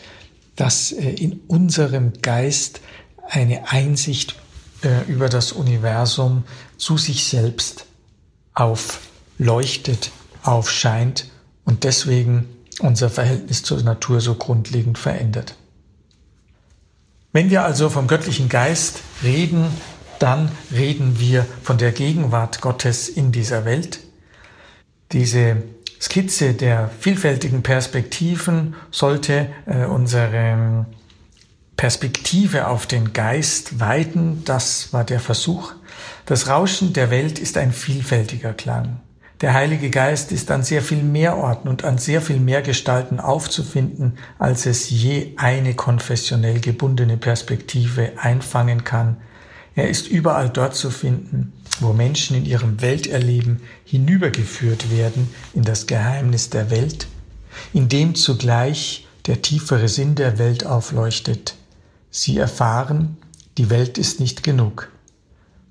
dass 0.57 0.93
äh, 0.93 1.11
in 1.11 1.41
unserem 1.49 2.13
Geist 2.23 2.81
eine 3.29 3.71
Einsicht 3.71 4.37
äh, 4.83 5.11
über 5.11 5.29
das 5.29 5.53
Universum 5.53 6.45
zu 6.77 6.99
sich 6.99 7.25
selbst 7.25 7.87
aufleuchtet, 8.55 10.11
aufscheint 10.43 11.31
und 11.65 11.85
deswegen 11.85 12.49
unser 12.81 13.11
Verhältnis 13.11 13.63
zur 13.63 13.83
Natur 13.83 14.21
so 14.21 14.35
grundlegend 14.35 14.99
verändert. 14.99 15.57
Wenn 17.33 17.51
wir 17.51 17.65
also 17.65 17.89
vom 17.89 18.09
göttlichen 18.09 18.49
Geist 18.49 19.01
reden, 19.23 19.67
dann 20.19 20.51
reden 20.71 21.19
wir 21.19 21.47
von 21.63 21.79
der 21.79 21.93
Gegenwart 21.93 22.61
Gottes 22.61 23.09
in 23.09 23.33
dieser 23.33 23.65
Welt. 23.65 24.01
Diese 25.13 25.63
Skizze 26.03 26.55
der 26.55 26.91
vielfältigen 26.99 27.63
Perspektiven 27.63 28.75
sollte 28.91 29.47
äh, 29.67 29.85
unsere 29.85 30.85
Perspektive 31.77 32.67
auf 32.67 32.87
den 32.87 33.13
Geist 33.13 33.79
weiten. 33.79 34.43
Das 34.45 34.93
war 34.93 35.05
der 35.05 35.21
Versuch. 35.21 35.75
Das 36.27 36.49
Rauschen 36.49 36.93
der 36.93 37.13
Welt 37.13 37.39
ist 37.39 37.57
ein 37.57 37.73
vielfältiger 37.73 38.53
Klang. 38.53 38.99
Der 39.43 39.55
Heilige 39.55 39.91
Geist 39.91 40.33
ist 40.33 40.51
an 40.51 40.65
sehr 40.65 40.83
viel 40.83 41.05
mehr 41.05 41.37
Orten 41.37 41.69
und 41.69 41.85
an 41.85 41.99
sehr 41.99 42.21
viel 42.21 42.41
mehr 42.41 42.63
Gestalten 42.63 43.21
aufzufinden, 43.21 44.19
als 44.41 44.67
es 44.67 44.91
je 44.91 45.35
eine 45.37 45.75
konfessionell 45.75 46.59
gebundene 46.59 47.17
Perspektive 47.17 48.15
einfangen 48.17 48.83
kann. 48.83 49.19
Er 49.77 49.89
ist 49.89 50.09
überall 50.09 50.51
dort 50.51 50.75
zu 50.75 50.91
finden, 50.91 51.53
wo 51.83 51.93
Menschen 51.93 52.37
in 52.37 52.45
ihrem 52.45 52.81
Welterleben 52.81 53.61
hinübergeführt 53.85 54.91
werden 54.91 55.29
in 55.55 55.63
das 55.63 55.87
Geheimnis 55.87 56.51
der 56.51 56.71
Welt, 56.71 57.09
in 57.73 57.89
dem 57.89 58.15
zugleich 58.15 59.07
der 59.27 59.43
tiefere 59.43 59.89
Sinn 59.89 60.15
der 60.15 60.39
Welt 60.39 60.67
aufleuchtet. 60.67 61.55
Sie 62.11 62.39
erfahren, 62.39 63.17
die 63.59 63.71
Welt 63.71 63.99
ist 63.99 64.21
nicht 64.21 64.43
genug. 64.43 64.91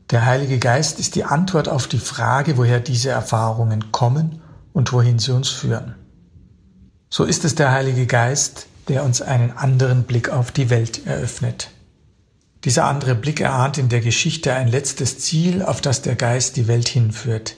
Der 0.09 0.25
Heilige 0.25 0.59
Geist 0.59 0.99
ist 0.99 1.15
die 1.15 1.23
Antwort 1.23 1.69
auf 1.69 1.87
die 1.87 1.99
Frage, 1.99 2.57
woher 2.57 2.79
diese 2.79 3.09
Erfahrungen 3.09 3.91
kommen 3.91 4.41
und 4.73 4.91
wohin 4.91 5.19
sie 5.19 5.33
uns 5.33 5.49
führen. 5.49 5.95
So 7.09 7.23
ist 7.23 7.45
es 7.45 7.55
der 7.55 7.71
Heilige 7.71 8.05
Geist, 8.05 8.67
der 8.87 9.03
uns 9.03 9.21
einen 9.21 9.51
anderen 9.51 10.03
Blick 10.03 10.29
auf 10.29 10.51
die 10.51 10.69
Welt 10.69 11.05
eröffnet. 11.05 11.71
Dieser 12.63 12.85
andere 12.85 13.15
Blick 13.15 13.41
erahnt 13.41 13.77
in 13.77 13.89
der 13.89 14.01
Geschichte 14.01 14.53
ein 14.53 14.67
letztes 14.67 15.17
Ziel, 15.17 15.63
auf 15.63 15.81
das 15.81 16.03
der 16.03 16.15
Geist 16.15 16.57
die 16.57 16.67
Welt 16.67 16.87
hinführt. 16.87 17.55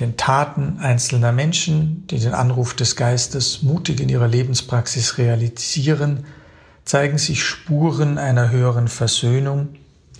Den 0.00 0.16
Taten 0.16 0.78
einzelner 0.78 1.32
Menschen, 1.32 2.06
die 2.06 2.18
den 2.18 2.32
Anruf 2.32 2.74
des 2.74 2.96
Geistes 2.96 3.62
mutig 3.62 4.00
in 4.00 4.08
ihrer 4.08 4.28
Lebenspraxis 4.28 5.18
realisieren, 5.18 6.24
zeigen 6.84 7.18
sich 7.18 7.44
Spuren 7.44 8.16
einer 8.16 8.50
höheren 8.50 8.88
Versöhnung, 8.88 9.70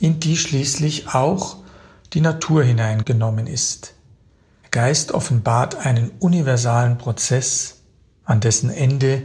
in 0.01 0.21
die 0.21 0.37
schließlich 0.37 1.15
auch 1.15 1.57
die 2.13 2.21
Natur 2.21 2.65
hineingenommen 2.65 3.47
ist. 3.47 3.95
Der 4.65 4.71
Geist 4.83 5.13
offenbart 5.13 5.77
einen 5.87 6.11
universalen 6.19 6.99
Prozess, 6.99 7.77
an 8.25 8.41
dessen 8.41 8.69
Ende 8.69 9.23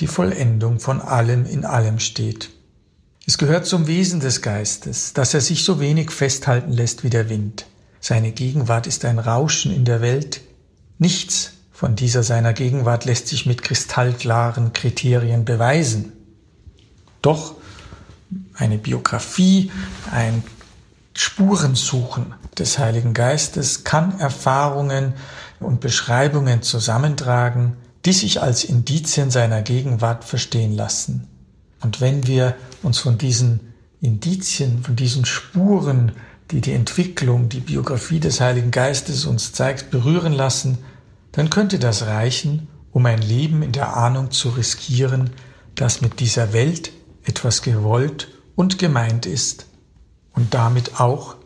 die 0.00 0.06
Vollendung 0.06 0.80
von 0.80 1.02
allem 1.02 1.44
in 1.44 1.66
allem 1.66 1.98
steht. 1.98 2.55
Es 3.28 3.38
gehört 3.38 3.66
zum 3.66 3.88
Wesen 3.88 4.20
des 4.20 4.40
Geistes, 4.40 5.12
dass 5.12 5.34
er 5.34 5.40
sich 5.40 5.64
so 5.64 5.80
wenig 5.80 6.12
festhalten 6.12 6.70
lässt 6.70 7.02
wie 7.02 7.10
der 7.10 7.28
Wind. 7.28 7.66
Seine 8.00 8.30
Gegenwart 8.30 8.86
ist 8.86 9.04
ein 9.04 9.18
Rauschen 9.18 9.74
in 9.74 9.84
der 9.84 10.00
Welt. 10.00 10.42
Nichts 10.98 11.54
von 11.72 11.96
dieser 11.96 12.22
seiner 12.22 12.52
Gegenwart 12.52 13.04
lässt 13.04 13.26
sich 13.26 13.44
mit 13.44 13.62
kristallklaren 13.62 14.72
Kriterien 14.72 15.44
beweisen. 15.44 16.12
Doch 17.20 17.56
eine 18.54 18.78
Biografie, 18.78 19.72
ein 20.12 20.44
Spurensuchen 21.12 22.32
des 22.56 22.78
Heiligen 22.78 23.12
Geistes 23.12 23.82
kann 23.82 24.20
Erfahrungen 24.20 25.14
und 25.58 25.80
Beschreibungen 25.80 26.62
zusammentragen, 26.62 27.76
die 28.04 28.12
sich 28.12 28.40
als 28.40 28.62
Indizien 28.62 29.32
seiner 29.32 29.62
Gegenwart 29.62 30.24
verstehen 30.24 30.76
lassen. 30.76 31.26
Und 31.86 32.00
wenn 32.00 32.26
wir 32.26 32.56
uns 32.82 32.98
von 32.98 33.16
diesen 33.16 33.72
Indizien, 34.00 34.82
von 34.82 34.96
diesen 34.96 35.24
Spuren, 35.24 36.10
die 36.50 36.60
die 36.60 36.72
Entwicklung, 36.72 37.48
die 37.48 37.60
Biografie 37.60 38.18
des 38.18 38.40
Heiligen 38.40 38.72
Geistes 38.72 39.24
uns 39.24 39.52
zeigt, 39.52 39.92
berühren 39.92 40.32
lassen, 40.32 40.78
dann 41.30 41.48
könnte 41.48 41.78
das 41.78 42.06
reichen, 42.06 42.66
um 42.90 43.06
ein 43.06 43.22
Leben 43.22 43.62
in 43.62 43.70
der 43.70 43.96
Ahnung 43.96 44.32
zu 44.32 44.48
riskieren, 44.48 45.30
dass 45.76 46.00
mit 46.00 46.18
dieser 46.18 46.52
Welt 46.52 46.90
etwas 47.22 47.62
gewollt 47.62 48.32
und 48.56 48.80
gemeint 48.80 49.24
ist 49.24 49.66
und 50.34 50.54
damit 50.54 50.98
auch 50.98 51.36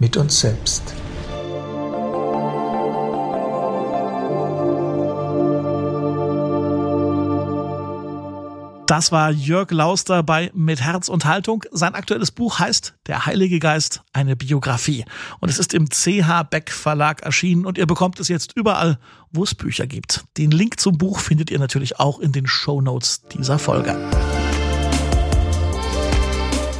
mit 0.00 0.16
uns 0.16 0.40
selbst. 0.40 0.82
Das 8.86 9.12
war 9.12 9.30
Jörg 9.30 9.70
Lauster 9.70 10.22
bei 10.22 10.50
Mit 10.52 10.82
Herz 10.82 11.08
und 11.08 11.24
Haltung. 11.24 11.64
Sein 11.72 11.94
aktuelles 11.94 12.30
Buch 12.30 12.58
heißt 12.58 12.94
Der 13.06 13.24
Heilige 13.24 13.58
Geist, 13.58 14.02
eine 14.12 14.36
Biografie. 14.36 15.06
Und 15.40 15.48
es 15.48 15.58
ist 15.58 15.72
im 15.72 15.88
CH 15.88 16.42
Beck 16.50 16.70
Verlag 16.70 17.22
erschienen 17.22 17.64
und 17.64 17.78
ihr 17.78 17.86
bekommt 17.86 18.20
es 18.20 18.28
jetzt 18.28 18.52
überall, 18.54 18.98
wo 19.32 19.42
es 19.42 19.54
Bücher 19.54 19.86
gibt. 19.86 20.24
Den 20.36 20.50
Link 20.50 20.80
zum 20.80 20.98
Buch 20.98 21.20
findet 21.20 21.50
ihr 21.50 21.58
natürlich 21.58 21.98
auch 21.98 22.18
in 22.18 22.32
den 22.32 22.46
Show 22.46 22.82
Notes 22.82 23.22
dieser 23.32 23.58
Folge. 23.58 23.96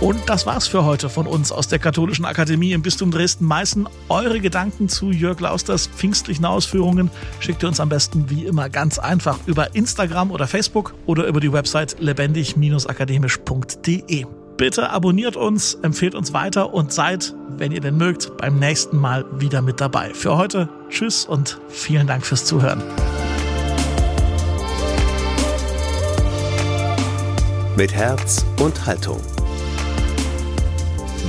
Und 0.05 0.29
das 0.29 0.45
war's 0.45 0.69
für 0.69 0.85
heute 0.85 1.09
von 1.09 1.27
uns 1.27 1.51
aus 1.51 1.67
der 1.67 1.79
Katholischen 1.79 2.27
Akademie 2.27 2.73
im 2.73 2.83
Bistum 2.83 3.11
Dresden-Meißen. 3.11 3.89
Eure 4.11 4.39
Gedanken 4.39 4.91
zu 4.91 5.11
Jörg 5.11 5.41
Lausters 5.41 5.87
pfingstlichen 5.87 6.45
Ausführungen 6.45 7.11
schickt 7.41 7.65
ihr 7.65 7.71
uns 7.71 7.81
am 7.81 7.89
besten 7.89 8.29
wie 8.29 8.45
immer 8.45 8.69
ganz 8.69 8.99
einfach 8.99 9.39
über 9.47 9.75
Instagram 9.75 10.31
oder 10.31 10.47
Facebook 10.47 10.93
oder 11.07 11.27
über 11.27 11.41
die 11.41 11.51
Website 11.51 11.97
lebendig-akademisch.de. 12.01 14.27
Bitte 14.59 14.91
abonniert 14.91 15.37
uns, 15.37 15.73
empfehlt 15.77 16.15
uns 16.15 16.35
weiter 16.35 16.75
und 16.75 16.93
seid, 16.93 17.35
wenn 17.57 17.73
ihr 17.73 17.81
denn 17.81 17.97
mögt, 17.97 18.37
beim 18.37 18.59
nächsten 18.59 18.99
Mal 18.99 19.25
wieder 19.41 19.63
mit 19.63 19.81
dabei. 19.81 20.13
Für 20.13 20.37
heute 20.37 20.69
Tschüss 20.91 21.25
und 21.25 21.59
vielen 21.71 22.07
Dank 22.07 22.27
fürs 22.27 22.45
Zuhören. 22.45 22.83
Mit 27.75 27.95
Herz 27.95 28.45
und 28.61 28.85
Haltung 28.85 29.23